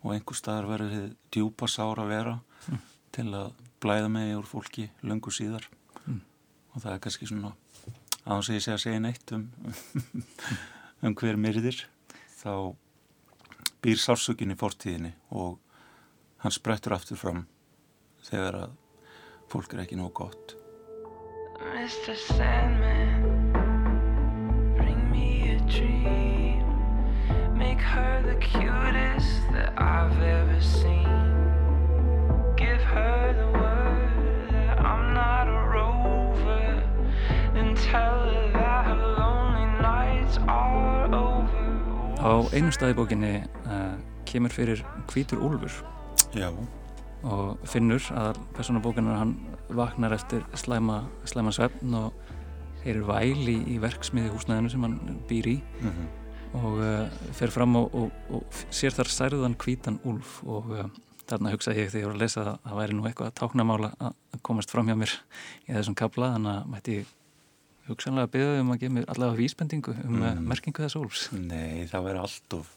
[0.00, 2.84] og einhver staðar verður djúpa sár að vera mm.
[3.16, 5.66] til að blæða með úr fólki löngu síðar
[6.06, 6.20] mm.
[6.72, 7.52] og það er kannski svona
[8.24, 9.46] að þess að ég segja að segja neitt um,
[11.04, 11.82] um hver myrðir
[12.40, 12.52] þá
[13.84, 15.58] býr sársökin í fortíðinni og
[16.44, 17.44] hann sprettur aftur fram
[18.28, 18.78] þegar að
[19.52, 20.56] fólk er ekki nóg gott
[21.60, 22.16] Mr.
[22.16, 23.52] Sandman
[24.76, 26.09] Bring me a dream Make
[27.90, 31.10] her the cutest that I've ever seen.
[32.56, 36.66] Give her the word that I'm not a rover.
[37.58, 41.66] And tell her that her lonely nights are over.
[42.22, 43.32] Á einu staði bókinni
[43.66, 45.82] uh, kemur fyrir Kvítur Úlfur.
[46.30, 46.52] Já.
[47.26, 49.34] Og finnur að personabókinar hann
[49.68, 52.14] vaknar eftir slæma, slæma svefn og
[52.84, 55.60] heyrir væli í verksmiði húsnæðinu sem hann býr í.
[55.82, 56.19] Mm -hmm
[56.58, 60.88] og uh, fer fram og, og, og sér þar særðan kvítan úlf og uh,
[61.30, 63.90] þarna hugsaði ég þegar ég voru að lesa að það væri nú eitthvað að táknamála
[64.00, 65.14] að komast fram hjá mér
[65.68, 67.14] í þessum kabla þannig að mætti ég
[67.90, 70.44] hugsanlega beða um að gefa mér allavega vísbendingu um uh, mm.
[70.50, 72.74] merkingu þess úlfs Nei, það væri allt of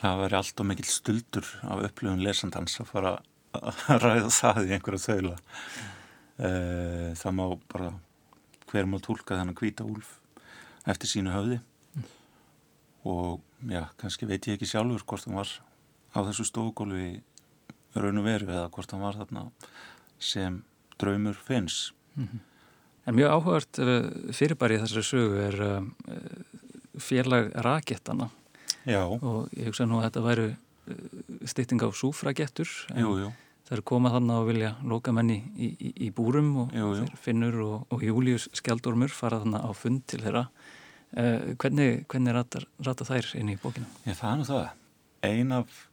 [0.00, 3.16] það væri allt of mikil stuldur af upplifun lesandans að fara
[3.60, 7.18] að ræða það í einhverja þaula mm.
[7.20, 7.92] það má bara
[8.70, 10.16] hver má tólka þennan kvíta úlf
[10.88, 11.58] eftir sínu höfði
[13.04, 15.50] og já, kannski veit ég ekki sjálfur hvort hann var
[16.14, 17.22] á þessu stofugólfi
[17.96, 19.50] raun og veru eða hvort hann var þarna
[20.18, 20.62] sem
[20.98, 22.46] draumur finns mm -hmm.
[23.06, 23.78] En mjög áhugart
[24.36, 25.84] fyrirbæri í þessari sögu er
[27.00, 28.30] félag rakettana
[28.84, 29.04] Já.
[29.04, 30.48] og ég hugsa nú að þetta væru
[31.46, 32.68] stytting á súfragettur.
[32.96, 33.30] Jú.
[33.68, 37.08] Það er komað þannig að vilja loka menni í, í, í búrum og jú, jú.
[37.22, 40.48] Finnur og, og Július Skjaldormur fara þannig á fund til þeirra.
[41.10, 43.86] Uh, hvernig hvernig rata, rata þær inn í bókinu?
[44.06, 44.68] Ég nú það.
[45.26, 45.88] Ein af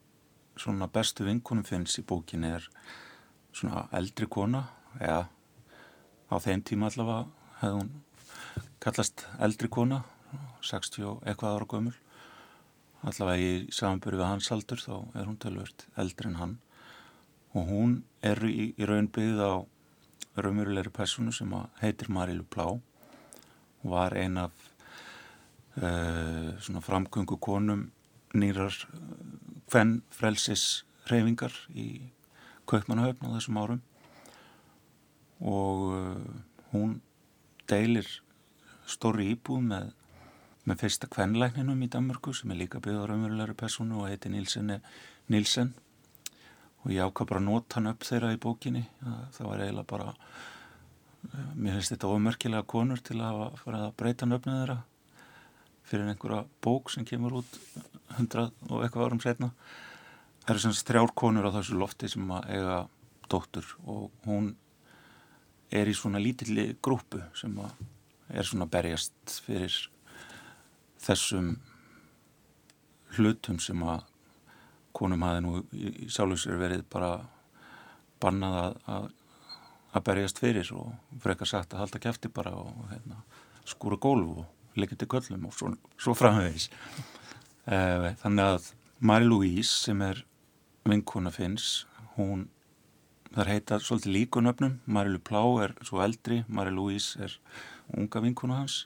[0.58, 2.68] svona bestu vinkunum finns í bókinu er
[3.54, 4.68] svona eldri kona,
[5.00, 5.26] eða
[6.30, 7.26] á þeim tíma allavega
[7.62, 7.90] hefði hún
[8.84, 10.04] kallast eldri kona,
[10.62, 11.98] 60 eitthvað ára gömul.
[13.08, 16.56] Allavega í samanbyrju við hans aldur þá er hún tölvört eldri en hann
[17.58, 17.94] og hún
[18.26, 19.54] er í, í raun byggð á
[20.38, 24.54] raunverulegri personu sem heitir Marilu Plá og var ein af
[25.78, 27.84] svona framgöngu konum
[28.34, 28.74] nýrar
[29.72, 31.88] hvenn frelsis reyfingar í
[32.68, 33.82] Kaupmannahöfn á þessum árum.
[35.40, 36.16] Og uh,
[36.74, 36.98] hún
[37.70, 38.08] deilir
[38.88, 39.92] stóri íbúð með,
[40.68, 44.74] með fyrsta kvennlækninum í Danmörku sem er líka byggð á raunverulegri personu og heitir Nilsen
[45.32, 45.74] Nilsen
[46.84, 48.86] og ég ákvað bara nota hann upp þeirra í bókinni.
[49.36, 54.30] Það var eiginlega bara eh, mér finnst þetta ofmerkilega konur til að fara að breyta
[54.30, 54.78] nöfnið þeirra
[55.88, 57.60] fyrir einhverja bók sem kemur út
[58.17, 59.52] hundrað og eitthvað árum setna
[60.43, 62.80] það eru semst þrjár konur á þessu lofti sem að eiga
[63.32, 64.54] dóttur og hún
[65.71, 67.73] er í svona lítilli grúpu sem að
[68.28, 69.76] er svona berjast fyrir
[71.04, 71.56] þessum
[73.15, 74.04] hlutum sem að
[74.97, 77.12] konum hafi nú í sjálfsvegar verið bara
[78.23, 79.10] bannað að, að,
[79.93, 83.21] að berjast fyrir og frekar sagt að halda kæfti bara og hérna,
[83.67, 86.70] skúra gólf og til köllum og svo, svo framvegis.
[87.68, 88.68] Eh, þannig að
[89.00, 90.24] Marie-Louise sem er
[90.88, 91.86] vinkona finns,
[92.16, 92.48] hún
[93.36, 97.40] þar heita svolítið líkunöfnum, Marie-Lou Plá er svo eldri, Marie-Louise er
[97.98, 98.86] unga vinkona hans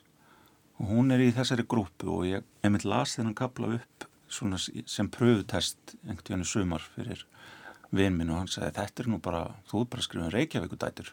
[0.78, 5.96] og hún er í þessari grúpu og ég, mynd las þennan kapla upp sem pröfutest
[6.02, 7.26] einhvern veginn sumar fyrir
[7.92, 10.32] vinn minn og hann sagði þetta er nú bara, þú er bara að skrifa um
[10.32, 11.12] Reykjavíkudætur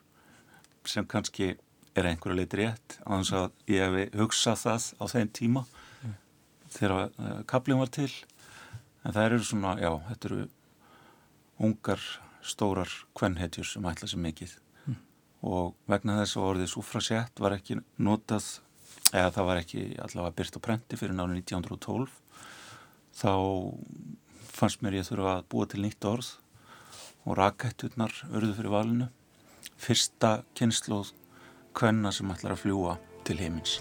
[0.87, 1.51] sem kannski
[1.97, 6.15] er einhverju leiti rétt á þess að ég hef hugsað það á þeim tíma mm.
[6.75, 8.09] þegar uh, kaplinn var til
[9.03, 10.39] en það eru svona, já, þetta eru
[11.69, 12.07] ungar,
[12.45, 14.97] stórar kvennhetjur sem ætla sér mikið mm.
[15.49, 18.47] og vegna þess að orðið súfrasett var ekki notað
[19.13, 22.11] eða það var ekki allavega byrt á prenti fyrir nánu 1912
[23.19, 23.33] þá
[24.59, 26.35] fannst mér ég þurfa að búa til nýtt orð
[27.25, 29.07] og rakætturnar örðu fyrir valinu.
[29.79, 31.13] Fyrsta kynnslóð
[31.77, 33.79] hvenna sem ætlar að fljúa til heimins.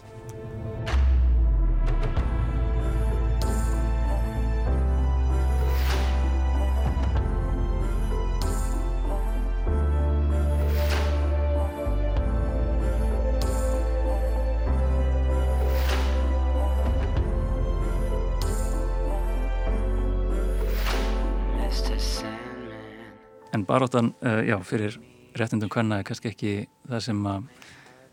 [23.69, 26.55] baráttan, uh, já, fyrir réttindum hvenna er kannski ekki
[26.89, 27.45] það sem að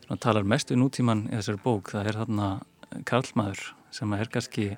[0.06, 2.52] svona, talar mest við nútíman í þessari bók, það er þarna
[3.10, 3.64] Karlmaður
[3.96, 4.70] sem er kannski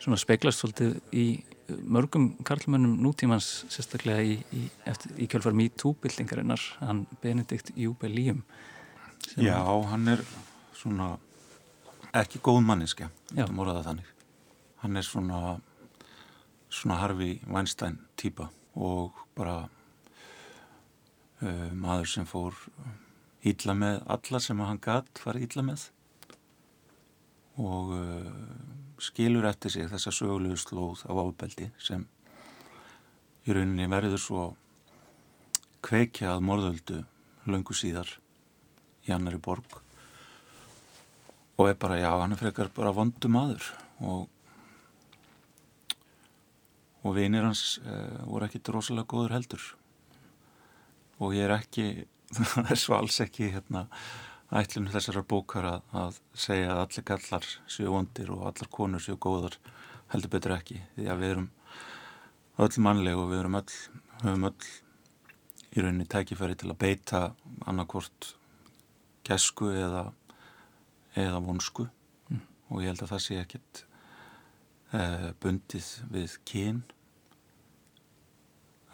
[0.00, 1.26] svona speiklast svolítið í
[1.88, 4.64] mörgum Karlmannum nútímans sérstaklega í, í,
[5.16, 8.42] í kjálfar MeToo-byltingarinnar, hann Benedikt Júbe Líum
[9.40, 10.20] Já, hann er
[10.76, 11.14] svona
[12.14, 12.60] ekki góð
[13.86, 14.10] þannig.
[14.82, 15.38] Hann er svona
[16.74, 19.68] svona Harfi Weinstein týpa og bara
[21.74, 22.56] maður sem fór
[23.44, 25.88] ílla með alla sem hann gatt var ílla með.
[27.60, 28.30] Og uh,
[29.02, 32.06] skilur eftir sig þessa sögulegu slóð af ábeldi sem
[33.44, 34.44] í rauninni verður svo
[35.84, 37.02] kveikjað morðöldu
[37.50, 38.08] löngu síðar
[39.04, 39.80] í annari borg.
[41.60, 43.68] Og er bara, já, hann frekar bara vondu maður.
[44.00, 44.30] Og
[47.04, 49.64] og vinir hans uh, voru ekkit rosalega góður heldur
[51.20, 51.88] og ég er ekki
[52.70, 53.86] þessu alls ekki hérna
[54.54, 59.16] ætlum þessara bókar að, að segja að allir gallar séu vondir og allar konur séu
[59.18, 59.56] góðar
[60.12, 60.78] heldur betur ekki.
[60.94, 61.50] Því að við erum
[62.64, 63.78] öll mannleg og við erum öll
[64.22, 64.68] höfum öll
[65.74, 67.22] í rauninni tækifæri til að beita
[67.66, 68.34] annarkvort
[69.26, 70.04] gesku eða
[71.18, 71.88] eða vonsku.
[72.30, 72.42] Mm.
[72.70, 73.84] og ég held að það sé ekkit
[74.94, 76.82] uh, bundið við kyn.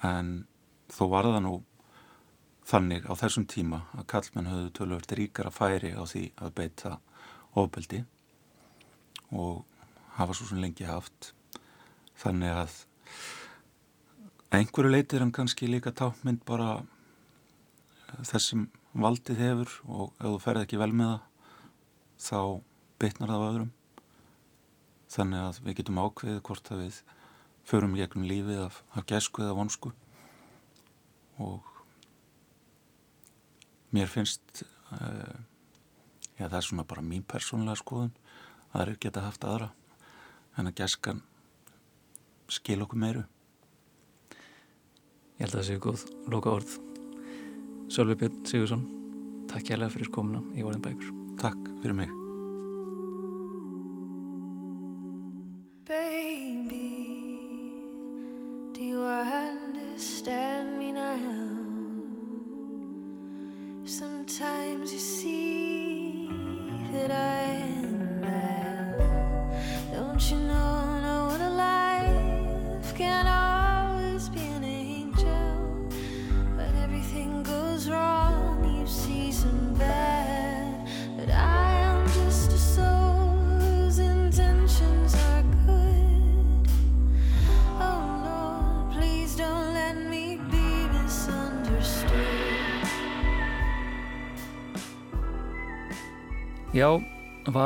[0.04, 0.32] En
[0.88, 1.54] þó var það nú
[2.68, 6.96] þannig á þessum tíma að kallmenn höfðu tölvöld ríkara færi á því að beita
[7.58, 8.04] ofbeldi
[9.30, 9.64] og
[10.18, 11.32] hafa svo sem lengi haft.
[12.20, 12.76] Þannig að
[14.54, 16.80] einhverju leitir hann kannski líka tápmynd bara
[18.26, 21.26] þessum valdið hefur og ef þú ferð ekki vel með það
[22.20, 22.40] þá
[23.00, 23.72] bytnar það á öðrum.
[25.10, 27.00] Þannig að við getum ákveðið hvort að við
[27.70, 29.92] förum gegnum lífið af, af gesku eða vonsku
[31.40, 31.69] og
[33.94, 34.62] mér finnst
[34.92, 35.34] uh,
[36.38, 38.12] já það er svona bara mín persónulega skoðun
[38.70, 39.70] að það er geta haft aðra
[40.58, 41.24] en að geskan
[42.50, 43.26] skil okkur meiru.
[45.38, 46.78] Ég held að það séu góð loka orð
[47.90, 48.88] Sölvi Björn Sigursson
[49.50, 51.14] Takk kærlega fyrir komuna í Orðin Bækur.
[51.40, 52.19] Takk fyrir mig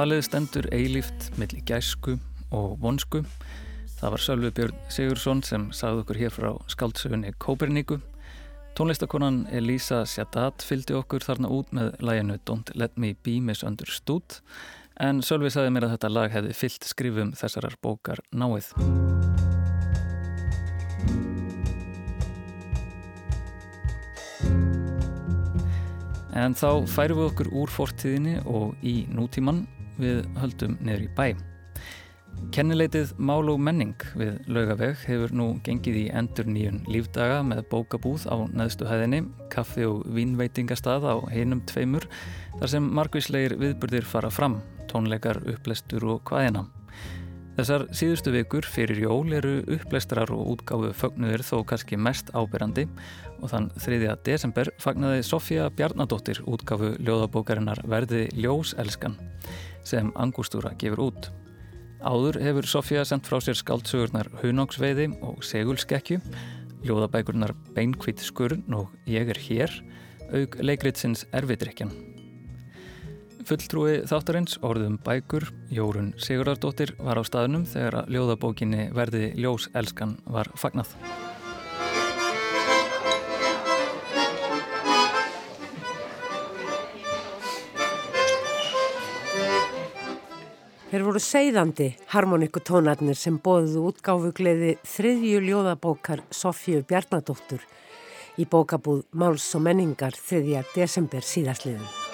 [0.04, 2.18] valið stendur eilíft millir gæsku
[2.52, 3.22] og vonsku.
[3.96, 7.96] Það var Sölvi Björn Sigursson sem sagði okkur hér frá skaldsögunni Kóperníku.
[8.76, 14.42] Tónlistakonan Elisa Sjadat fylgdi okkur þarna út með læginu Don't Let Me Be Misunderstood
[15.00, 18.74] en Sölvi sagði mér að þetta lag hefði fyllt skrifum þessarar bókar náið.
[26.34, 29.62] En þá færum við okkur úr fortíðinni og í nútíman
[29.98, 31.26] við höldum niður í bæ.
[32.54, 38.26] Kennileitið Mál og menning við laugaveg hefur nú gengið í endur nýjun lífdaga með bókabúð
[38.26, 39.24] á neðstu hæðinni,
[39.54, 42.06] kaffi og vínveitingastað á heinum tveimur
[42.58, 46.66] þar sem margvíslegir viðburðir fara fram, tónleikar, upplestur og hvaðina.
[47.54, 52.88] Þessar síðustu vikur fyrir jól eru uppleistrar og útgáfu fögnuðir þó kannski mest ábyrrandi
[53.38, 54.08] og þann 3.
[54.26, 59.14] desember fagnaði Sofía Bjarnadóttir útgáfu ljóðabókarinnar Verði Ljóselskan
[59.86, 61.28] sem Angústúra gefur út.
[62.02, 66.18] Áður hefur Sofía sendt frá sér skaldsögurnar Hunóksveiði og Segulskekkju,
[66.82, 69.78] ljóðabækurnar Beinkvít skurn og Ég er hér,
[70.34, 72.13] auk leikritsins Ervidrykjan.
[73.44, 80.14] Fulltrúi þáttarins, orðum bækur, Jórun Sigurðardóttir var á staðnum þegar að ljóðabókinni Verði ljós elskan
[80.24, 80.94] var fagnað.
[90.88, 97.68] Þeir voru segðandi harmonikutónarnir sem bóðuðu útgáfugleiði þriðju ljóðabókar Sofju Bjarnadóttur
[98.40, 100.64] í bókabúð Máls og menningar 3.
[100.72, 102.13] desember síðastliðum.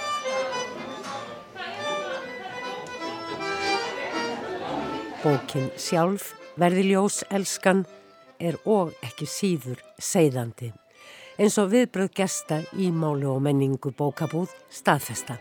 [5.20, 7.82] Bókin sjálf, verði ljós elskan,
[8.40, 10.70] er og ekki síður segðandi,
[11.36, 15.36] eins og viðbröð gesta í málu og menningu bókabúð staðfesta.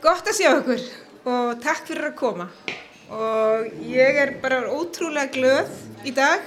[0.00, 0.88] Gott að sjá okkur
[1.28, 2.50] og takk fyrir að koma.
[3.12, 6.40] Og ég er bara ótrúlega glöð í dag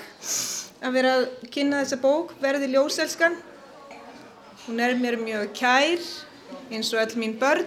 [0.85, 3.35] að vera að kynna þessa bók, Verði ljóselskan.
[4.65, 6.05] Hún er mér mjög kær,
[6.69, 7.65] eins og all mín börn.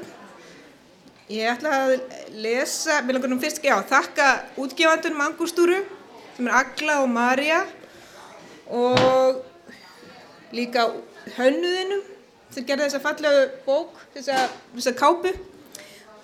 [1.28, 1.94] Ég ætla að
[2.40, 4.28] lesa, við langarum fyrst ekki á, þakka
[4.62, 5.82] útgefandunum Angústúru,
[6.36, 7.58] sem er Agla og Marja
[8.72, 9.42] og
[10.54, 10.86] líka
[11.36, 12.00] hönnuðinum
[12.54, 14.46] sem gerði þessa fallega bók, þessa,
[14.78, 15.34] þessa kápu.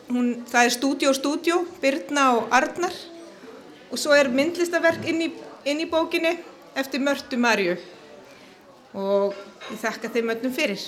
[0.08, 2.96] Hún, það er Stúdjó Stúdjó, Birna og Arnar
[3.90, 5.30] og svo er myndlistaverk inn í,
[5.68, 6.34] inn í bókinni
[6.74, 7.76] eftir Mörtu Marju
[8.94, 9.34] og
[9.70, 10.82] ég þakka þeim öllum fyrir.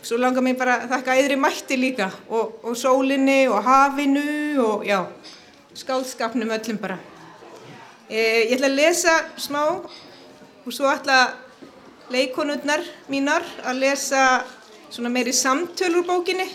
[0.00, 4.86] Svo langar mér bara að þakka eðri mætti líka og, og sólinni og hafinu og
[4.88, 5.02] já,
[5.76, 6.96] skálskapnum öllum bara.
[8.08, 11.20] E, ég ætla að lesa smá og svo ætla
[12.10, 12.82] leikonurnar
[13.12, 14.24] mínar að lesa
[14.90, 16.48] svona meiri samtölur bókinni.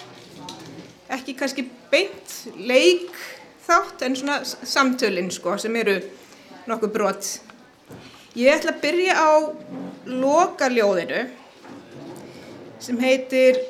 [1.14, 3.14] Ekki kannski beint leik
[3.66, 6.00] þátt en svona samtölinn sko sem eru
[6.66, 7.30] nokkuð brot.
[8.36, 9.32] Ég ætla að byrja á
[10.06, 11.22] lokaljóðinu
[12.84, 13.62] sem heitir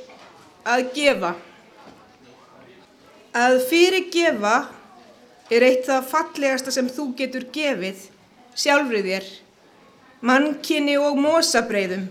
[0.65, 1.31] að gefa.
[3.35, 4.55] Að fyrirgefa
[5.53, 8.07] er eitt það fallegasta sem þú getur gefið
[8.57, 9.31] sjálfrið þér,
[10.25, 12.07] mannkinni og mósabreiðum.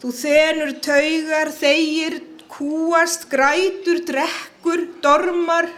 [0.00, 2.18] Þú þenur taugar, þeir,
[2.50, 5.70] kúast, grætur, drekkur, dormar,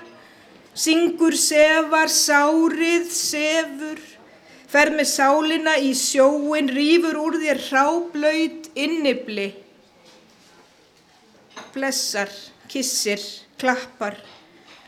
[0.73, 3.99] Syngur sefar, sárið, sefur,
[4.73, 9.51] fer með sálina í sjóin, rýfur úr þér hráblöyt innibli.
[11.75, 12.33] Blessar,
[12.73, 13.21] kissir,
[13.61, 14.17] klappar,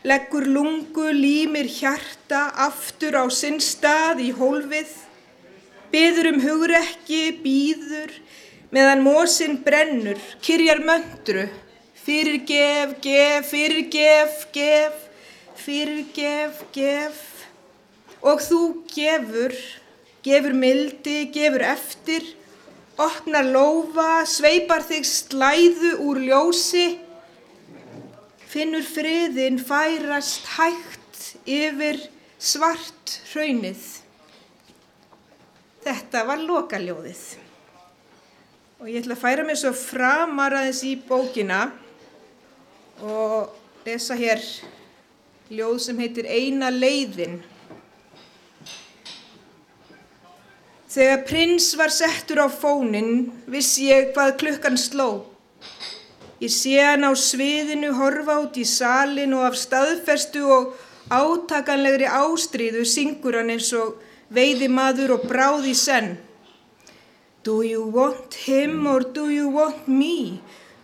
[0.05, 4.89] leggur lungu, límir hjarta, aftur á sinn stað í hólfið,
[5.93, 8.13] byður um hugrekki, býður,
[8.73, 11.45] meðan mósinn brennur, kyrjar möndru,
[12.05, 14.99] fyrir gef, gef, fyrir gef, gef,
[15.61, 17.34] fyrir gef, gef,
[18.25, 19.53] og þú gefur,
[20.25, 22.25] gefur mildi, gefur eftir,
[22.97, 26.87] opnar lófa, sveipar þig slæðu úr ljósi,
[28.49, 31.99] finnur friðin færast hægt yfir
[32.39, 33.83] svart hraunið.
[35.85, 37.25] Þetta var lokaljóðið.
[38.81, 41.67] Og ég ætla að færa mig svo framar aðeins í bókina
[43.05, 43.53] og
[43.85, 44.41] lesa hér
[45.53, 47.37] ljóð sem heitir Eina leiðin.
[50.95, 55.25] Þegar prins var settur á fónin vissi ég hvað klukkan sló.
[56.39, 60.69] Ég sé hann á sviðinu horfa út í salin og af staðferstu og
[61.11, 63.97] átakanlegri ástríðu syngur hann eins og
[64.31, 66.15] veiði maður og bráði senn.
[67.43, 70.39] Do you want him or do you want me?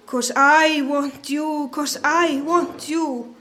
[0.06, 3.32] Cause I want you, cause I want you.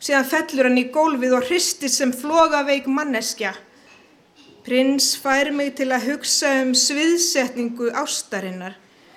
[0.00, 3.52] Síðan fellur hann í gólfið og hristir sem flogaveik manneskja.
[4.66, 8.72] Prins fær mig til að hugsa um sviðsetningu ástarinnar.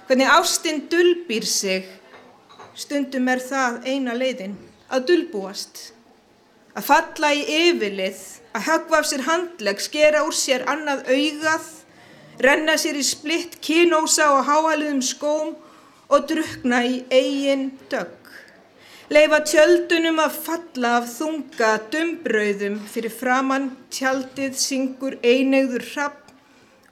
[0.05, 1.87] Hvernig ástinn dulbýr sig.
[2.77, 4.53] Stundum er það eina leiðin,
[4.93, 5.81] að dulbúast.
[6.77, 8.21] Að falla í yfirlið,
[8.53, 11.65] að högva af sér handleg, skera úr sér annað augað,
[12.45, 15.55] renna sér í splitt kínósa og háaliðum skóm
[16.13, 18.18] og drukna í eigin dögg.
[19.09, 26.27] Leifa tjöldunum að falla af þunga dumbrauðum fyrir framann tjaldið syngur einegður hrapp,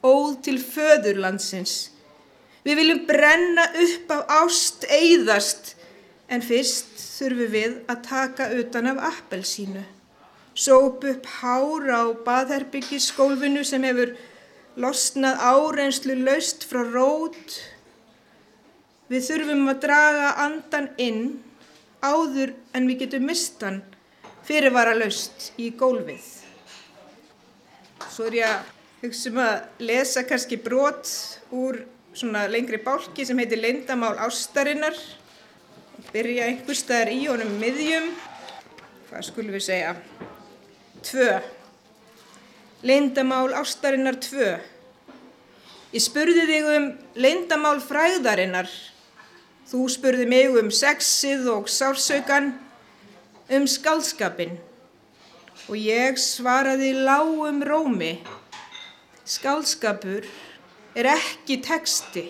[0.01, 1.75] óð til föðurlandsins.
[2.65, 5.75] Við viljum brenna upp af ást eigðast
[6.25, 9.85] en fyrst þurfum við að taka utan af appelsínu.
[10.57, 14.17] Sóp upp hár á baðherbyggiskólfinu sem hefur
[14.73, 17.59] losnað árenslu laust frá rót.
[19.05, 21.27] Við þurfum að draga andan inn
[22.01, 23.81] áður en við getum mistan
[24.47, 26.25] fyrirvara laust í gólfið.
[28.13, 28.73] Svo er ég að
[29.03, 31.09] hugsa um að lesa kannski brot
[31.53, 31.83] úr
[32.17, 34.95] svona lengri bálki sem heitir Leindamál ástarinnar.
[36.13, 38.09] Byrja einhver staðar í honum miðjum.
[39.09, 39.93] Hvað skulum við segja?
[41.05, 41.29] Tvö.
[42.87, 44.55] Leindamál ástarinnar tvö.
[45.93, 46.87] Ég spurði þig um
[47.17, 48.69] leindamál fræðarinnar
[49.67, 52.53] Þú spurði mig um sexið og sársaukan,
[53.51, 54.53] um skálskapin
[55.67, 58.13] og ég svaraði lágum rómi.
[59.27, 60.23] Skálskapur
[60.95, 62.29] er ekki teksti,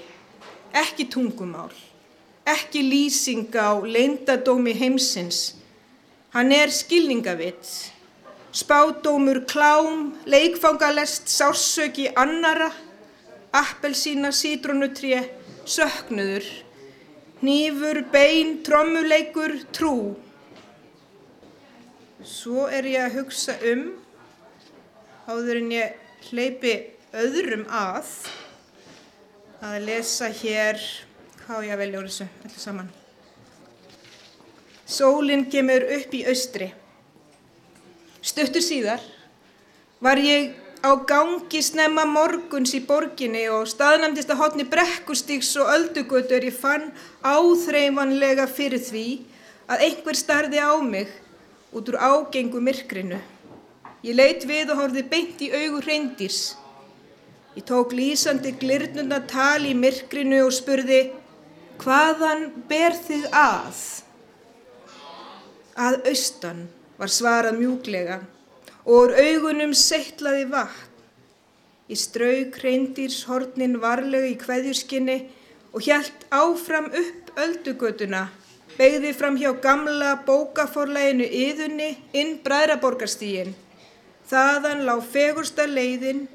[0.82, 1.70] ekki tungumál,
[2.42, 5.54] ekki lýsing á leindadómi heimsins.
[6.34, 7.94] Hann er skilningavitt,
[8.50, 12.74] spádómur klám, leikfangalest, sársauki annara,
[13.54, 15.28] appelsína, sítrónutré,
[15.70, 16.66] söknuður
[17.38, 20.16] Nýfur, bein, trommuleikur, trú.
[22.26, 23.92] Svo er ég að hugsa um,
[25.30, 26.74] áður en ég hleypi
[27.14, 28.10] öðrum að,
[29.62, 30.82] að lesa hér,
[31.44, 32.90] hvað ég að velja úr þessu, allir saman.
[34.88, 36.72] Sólinn kemur upp í austri.
[38.26, 39.04] Stuttur síðar
[40.04, 46.46] var ég á gangi snemma morguns í borginni og staðnæmdist að hotni brekkustíks og öldugötur
[46.46, 46.92] ég fann
[47.26, 49.08] áþreifanlega fyrir því
[49.68, 51.10] að einhver starði á mig
[51.74, 53.20] út úr ágengu myrkrinu.
[54.06, 56.56] Ég leitt við og horfið beint í augu hreindýrs.
[57.58, 61.08] Ég tók lýsandi glirnuna tal í myrkrinu og spurði
[61.82, 63.84] hvaðan ber þig að?
[65.78, 66.66] Að austan
[66.98, 68.22] var svarað mjúglega
[68.88, 70.84] og úr augunum settlaði vatn.
[71.92, 75.18] Ég strauk reyndirshornin varlega í kveðjurskinni
[75.76, 78.26] og hjælt áfram upp öldugötuna,
[78.80, 83.54] begði fram hjá gamla bókaforleginu yðunni inn Bræðraborgarstígin.
[84.28, 86.26] Þaðan lág fegursta leiðin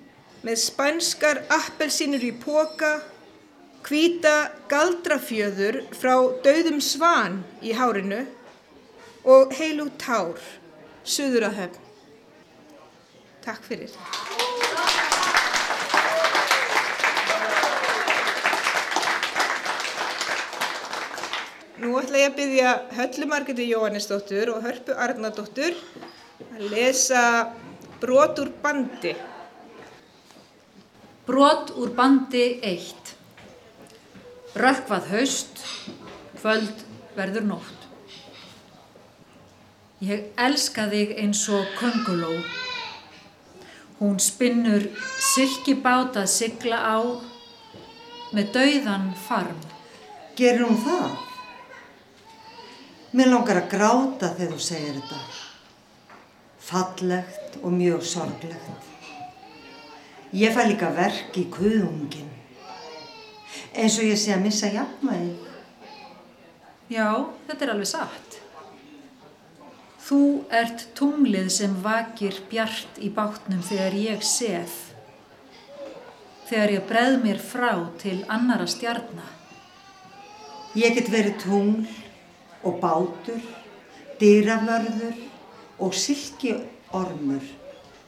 [0.45, 2.99] með spænskar appelsínur í póka,
[3.85, 8.25] hvita galdrafjöður frá dauðum svan í hárinu
[9.25, 10.37] og heilu tár,
[11.05, 11.82] suður að höfn.
[13.43, 13.91] Takk fyrir.
[21.83, 25.75] Nú ætla ég að byggja Höllumarketi Jóhannesdóttur og Hörpu Arnardóttur
[26.53, 27.23] að lesa
[27.99, 29.17] brot úr bandi.
[31.27, 33.15] Brot úr bandi 1.
[34.63, 35.67] Rökkvað haust,
[36.39, 36.87] kvöld
[37.19, 37.89] verður nótt.
[40.07, 42.37] Ég elska þig eins og könguló.
[44.03, 44.83] Hún spinnur
[45.23, 46.99] silkibát að sigla á
[48.35, 49.61] með dauðan farm.
[50.35, 51.13] Gerir hún það?
[53.15, 55.21] Mér langar að gráta þegar þú segir þetta.
[56.67, 58.91] Fallegt og mjög sorglegt.
[60.35, 62.31] Ég fæ líka verk í kuðungin.
[63.77, 65.37] Eins og ég sé að missa jafnvægi.
[66.91, 67.09] Já,
[67.47, 68.32] þetta er alveg satt.
[70.13, 74.73] Þú ert tunglið sem vakir bjart í bátnum þegar ég sef.
[76.51, 77.71] Þegar ég breð mér frá
[78.03, 79.31] til annara stjarnar.
[80.77, 81.87] Ég get verið tungl
[82.61, 83.41] og bátur,
[84.21, 85.17] dýravörður
[85.81, 87.49] og silkiormur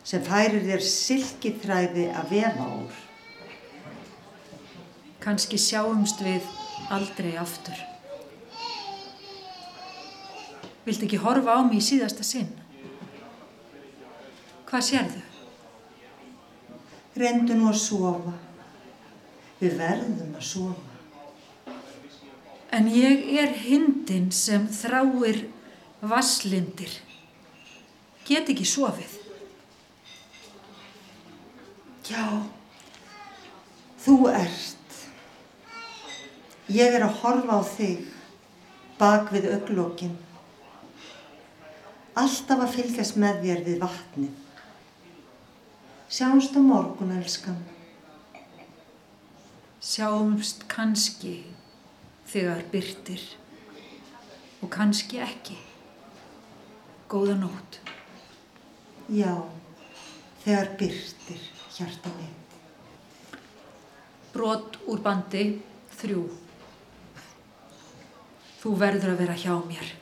[0.05, 3.01] sem færir þér silkithræði að vefa úr.
[5.25, 6.53] Kanski sjáumst við
[6.93, 7.81] aldrei aftur.
[10.85, 12.51] Viltu ekki horfa á mig í síðasta sinn?
[14.69, 15.23] Hvað sérðu?
[17.17, 18.35] Rendu nú að sofa.
[19.61, 20.91] Við verðum að sofa.
[22.75, 25.45] En ég er hindin sem þráir
[26.03, 26.91] vasslindir.
[28.27, 29.21] Get ekki sofið.
[32.05, 32.25] Já,
[34.05, 34.99] þú ert.
[36.73, 38.05] Ég er að horfa á þig
[38.99, 40.17] bak við auglokkin.
[42.15, 44.35] Alltaf að fylgjast með þér við vatnið.
[46.15, 47.57] Sjáumst á morgun, elskan.
[49.83, 51.41] Sjáumst kannski
[52.31, 53.25] þegar byrtir
[54.63, 55.59] og kannski ekki.
[57.11, 57.81] Góða nótt.
[59.11, 59.35] Já,
[60.47, 61.43] þegar byrtir
[61.75, 62.57] hjarta mitt.
[64.31, 65.45] Brot úr bandi,
[65.99, 66.23] þrjú.
[68.63, 69.95] Þú verður að vera hjá mér.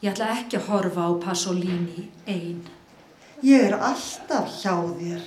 [0.00, 2.62] Ég ætla ekki að horfa á Pasolini einn.
[3.44, 5.24] Ég er alltaf hjá þér.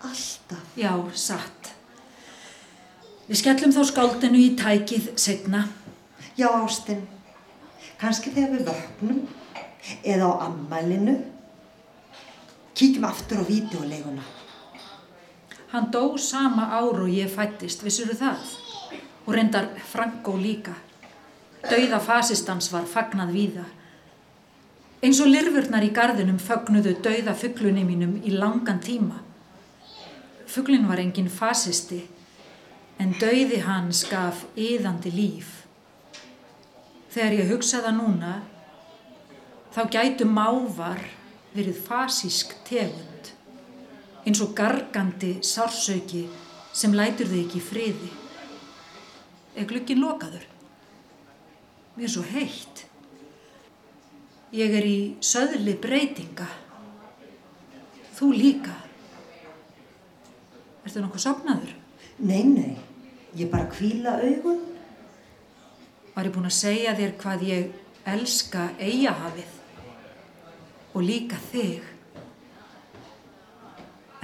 [0.00, 0.70] Alltaf.
[0.80, 1.72] Já, satt.
[3.26, 5.66] Við skellum þá skáldinu í tækið setna.
[6.40, 7.04] Já, Ástinn.
[8.00, 9.20] Kanski þegar við vöknum
[10.04, 11.18] eða á ammælinu.
[12.76, 14.24] Kíkjum aftur á vídeoleguna.
[15.74, 18.40] Hann dó sama ár og ég fættist, vissuru það?
[19.26, 20.76] Og reyndar Franko líka.
[21.66, 23.64] Dauða fasistans var fagnað víða.
[25.02, 29.18] Eins og lirfurnar í gardinum fögnuðu dauða fugglunni mínum í langan tíma.
[30.46, 32.04] Fugglin var engin fasisti,
[33.02, 35.50] en dauði hans gaf yðandi líf.
[37.12, 38.38] Þegar ég hugsaða núna,
[39.74, 41.02] þá gætu mávar
[41.52, 43.32] verið fasísk tegund,
[44.22, 46.28] eins og gargandi sársauki
[46.72, 48.12] sem lætur þig ekki friði.
[49.56, 50.46] Er glukkin lokaður?
[51.96, 52.84] Mér er svo heitt.
[54.52, 56.46] Ég er í söðli breytinga.
[58.16, 58.74] Þú líka.
[60.84, 61.72] Ertu nokkuð sopnaður?
[62.20, 62.74] Nei, nei.
[63.36, 64.60] Ég bara kvíla augun.
[66.14, 67.72] Var ég búin að segja þér hvað ég
[68.08, 69.56] elska eigahafið
[70.96, 71.82] og líka þig?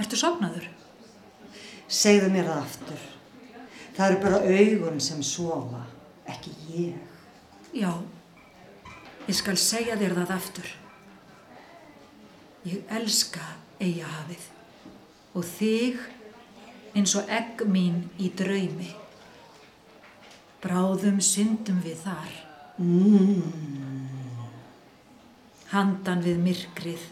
[0.01, 0.69] Ertu sopnaður?
[1.85, 3.09] Segðu mér það aftur.
[3.93, 5.83] Það eru bara augun sem sofa,
[6.29, 7.12] ekki ég.
[7.73, 7.89] Já,
[9.25, 10.67] ég skal segja þér það aftur.
[12.69, 13.41] Ég elska
[13.81, 14.43] eigahafið
[15.33, 16.03] og þig
[16.93, 18.91] eins og egg mín í draumi.
[20.61, 22.35] Bráðum syndum við þar.
[22.77, 23.41] Mm.
[25.73, 27.07] Handan við myrkrið,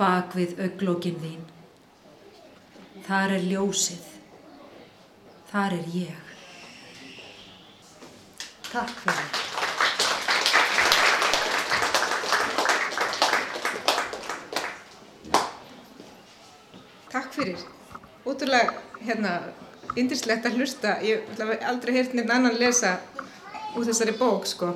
[0.00, 1.46] bak við auglókin þín.
[3.06, 4.10] Þar er ljósið.
[5.52, 6.26] Þar er ég.
[8.70, 9.40] Takk fyrir.
[17.10, 17.64] Takk fyrir.
[18.28, 18.74] Ótrúlega,
[19.06, 19.38] hérna,
[19.98, 20.98] yndislegt að hlusta.
[21.04, 22.98] Ég hef aldrei heyrt nefn annan lesa
[23.76, 24.74] úr þessari bók, sko.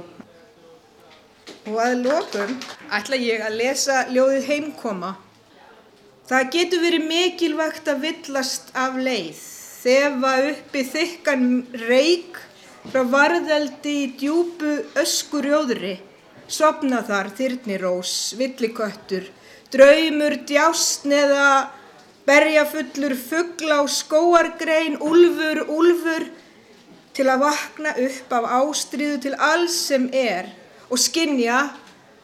[1.69, 2.57] Og að lokum
[2.93, 5.15] ætla ég að lesa ljóðið heimkoma.
[6.29, 9.41] Það getur verið mikilvægt að villast af leið.
[9.85, 11.47] Þefa uppi þykkan
[11.85, 12.41] reik
[12.89, 15.99] frá varðeldi í djúbu öskurjóðri.
[16.49, 19.29] Sopna þar þyrnirós, villiköttur,
[19.73, 21.05] draumur djást
[22.27, 26.31] neða berjafullur fuggl á skóargrein, úlfur, úlfur,
[27.15, 30.49] til að vakna upp af ástriðu til alls sem er
[30.91, 31.71] og skinja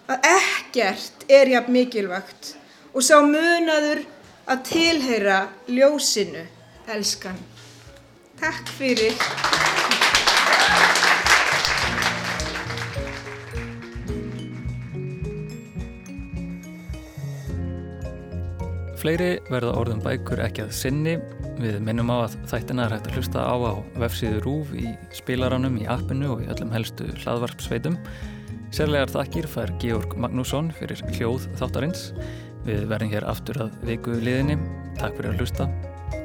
[0.08, 2.56] að ekkert er jafn mikilvægt
[2.92, 4.02] og sá munaður
[4.50, 6.46] að tilheyra ljósinu,
[6.88, 7.38] elskan.
[8.40, 9.14] Takk fyrir.
[19.00, 21.14] Fleiri verða orðum bækur ekki að sinni.
[21.60, 23.72] Við minnum á að þættina er hægt að hlusta á á
[24.02, 27.96] vefsíðu RÚV í spilaranum, í appinu og í öllum helstu hlaðvarpsveitum.
[28.76, 32.10] Sérlegar þakkir fær Georg Magnússon fyrir hljóð þáttarins.
[32.68, 34.60] Við verðum hér aftur að viku liðinni.
[35.00, 35.70] Takk fyrir að hlusta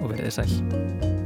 [0.02, 1.25] og verðið sæl.